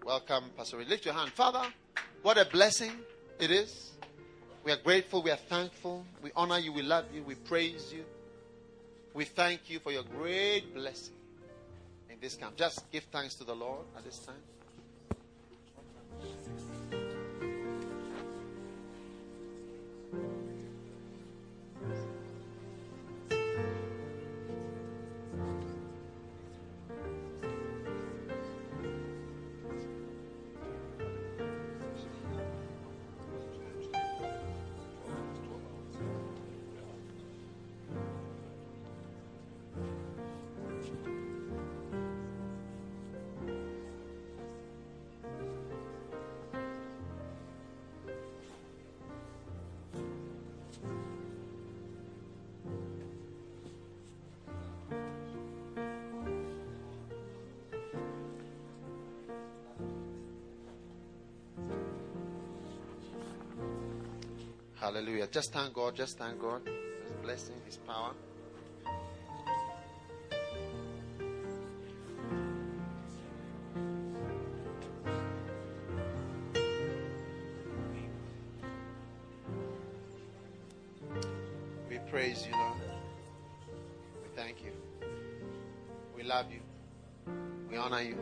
Welcome, 0.04 0.46
Pastor. 0.58 0.84
Lift 0.84 1.06
your 1.06 1.14
hand. 1.14 1.32
Father, 1.32 1.64
what 2.24 2.38
a 2.38 2.46
blessing 2.46 2.92
it 3.40 3.52
is. 3.52 3.92
We 4.64 4.72
are 4.72 4.78
grateful. 4.78 5.22
We 5.22 5.32
are 5.32 5.38
thankful. 5.38 6.06
We 6.24 6.32
honor 6.36 6.58
you. 6.58 6.74
We 6.74 6.82
love 6.82 7.06
you. 7.14 7.22
We 7.24 7.36
praise 7.36 7.94
you. 7.94 8.04
We 9.14 9.26
thank 9.26 9.70
you 9.70 9.80
for 9.80 9.92
your 9.92 10.04
great 10.04 10.74
blessing 10.74 11.14
in 12.10 12.18
this 12.20 12.36
camp. 12.36 12.58
Just 12.58 12.92
give 12.92 13.04
thanks 13.06 13.36
to 13.36 13.44
the 13.44 13.56
Lord 13.56 13.86
at 13.96 14.04
this 14.04 14.20
time. 14.20 14.36
Hallelujah. 64.86 65.26
Just 65.26 65.52
thank 65.52 65.74
God. 65.74 65.96
Just 65.96 66.16
thank 66.20 66.40
God. 66.40 66.62
His 67.02 67.12
blessing, 67.24 67.56
His 67.66 67.78
power. 67.78 68.12
We 81.90 81.98
praise 82.12 82.46
you, 82.46 82.54
Lord. 82.56 82.78
We 84.22 84.30
thank 84.36 84.64
you. 84.64 84.72
We 86.16 86.22
love 86.22 86.46
you. 86.52 86.62
We 87.72 87.78
honor 87.78 88.02
you. 88.04 88.18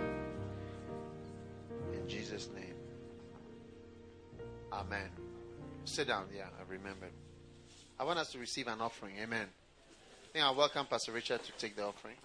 In 1.91 2.08
Jesus' 2.08 2.47
name. 2.56 2.76
Amen. 4.71 5.10
Sit 5.86 6.08
down. 6.08 6.26
Yeah, 6.36 6.46
I 6.60 6.72
remembered. 6.72 7.12
I 8.00 8.04
want 8.04 8.17
us 8.19 8.32
to 8.32 8.39
receive 8.39 8.67
an 8.67 8.82
offering. 8.82 9.15
Amen. 9.22 9.46
I 9.46 10.34
think 10.34 10.46
I 10.46 10.52
welcome 10.52 10.86
Pastor 10.88 11.12
Richard 11.12 11.43
to 11.43 11.52
take 11.54 11.76
the 11.76 11.86
offering. 11.86 12.15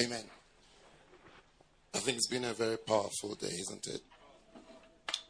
Amen. 0.00 0.24
I 1.94 1.98
think 1.98 2.18
it's 2.18 2.28
been 2.28 2.44
a 2.44 2.52
very 2.52 2.76
powerful 2.78 3.34
day, 3.34 3.48
isn't 3.48 3.86
it? 3.86 4.00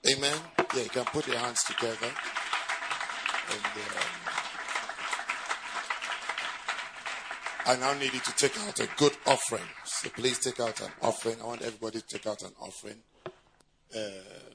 Amen. 0.08 0.36
Yeah, 0.74 0.82
you 0.82 0.88
can 0.88 1.04
put 1.06 1.26
your 1.26 1.38
hands 1.38 1.62
together. 1.64 2.10
And 3.48 3.64
um, 3.64 4.02
I 7.66 7.76
now 7.76 7.98
need 7.98 8.12
you 8.12 8.20
to 8.20 8.36
take 8.36 8.58
out 8.60 8.78
a 8.80 8.88
good 8.96 9.16
offering. 9.26 9.62
So 9.84 10.10
please 10.10 10.38
take 10.38 10.60
out 10.60 10.80
an 10.80 10.90
offering. 11.02 11.36
I 11.40 11.46
want 11.46 11.62
everybody 11.62 12.00
to 12.00 12.06
take 12.06 12.26
out 12.26 12.42
an 12.42 12.52
offering. 12.60 12.96
Um, 13.94 14.45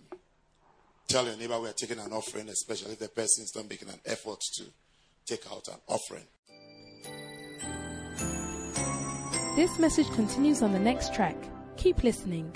tell 1.12 1.26
your 1.26 1.36
neighbor 1.36 1.60
we 1.60 1.68
are 1.68 1.74
taking 1.74 2.00
an 2.00 2.14
offering, 2.14 2.48
especially 2.48 2.94
if 2.94 3.00
the 3.00 3.10
person 3.10 3.44
is 3.44 3.54
not 3.54 3.70
making 3.70 3.90
an 3.90 4.00
effort 4.06 4.40
to 4.54 4.64
take 5.26 5.46
out 5.52 5.68
an 5.68 5.76
offering. 5.88 6.24
This 9.58 9.78
message 9.78 10.10
continues 10.12 10.62
on 10.62 10.72
the 10.72 10.80
next 10.80 11.14
track. 11.14 11.36
Keep 11.76 12.04
listening. 12.04 12.56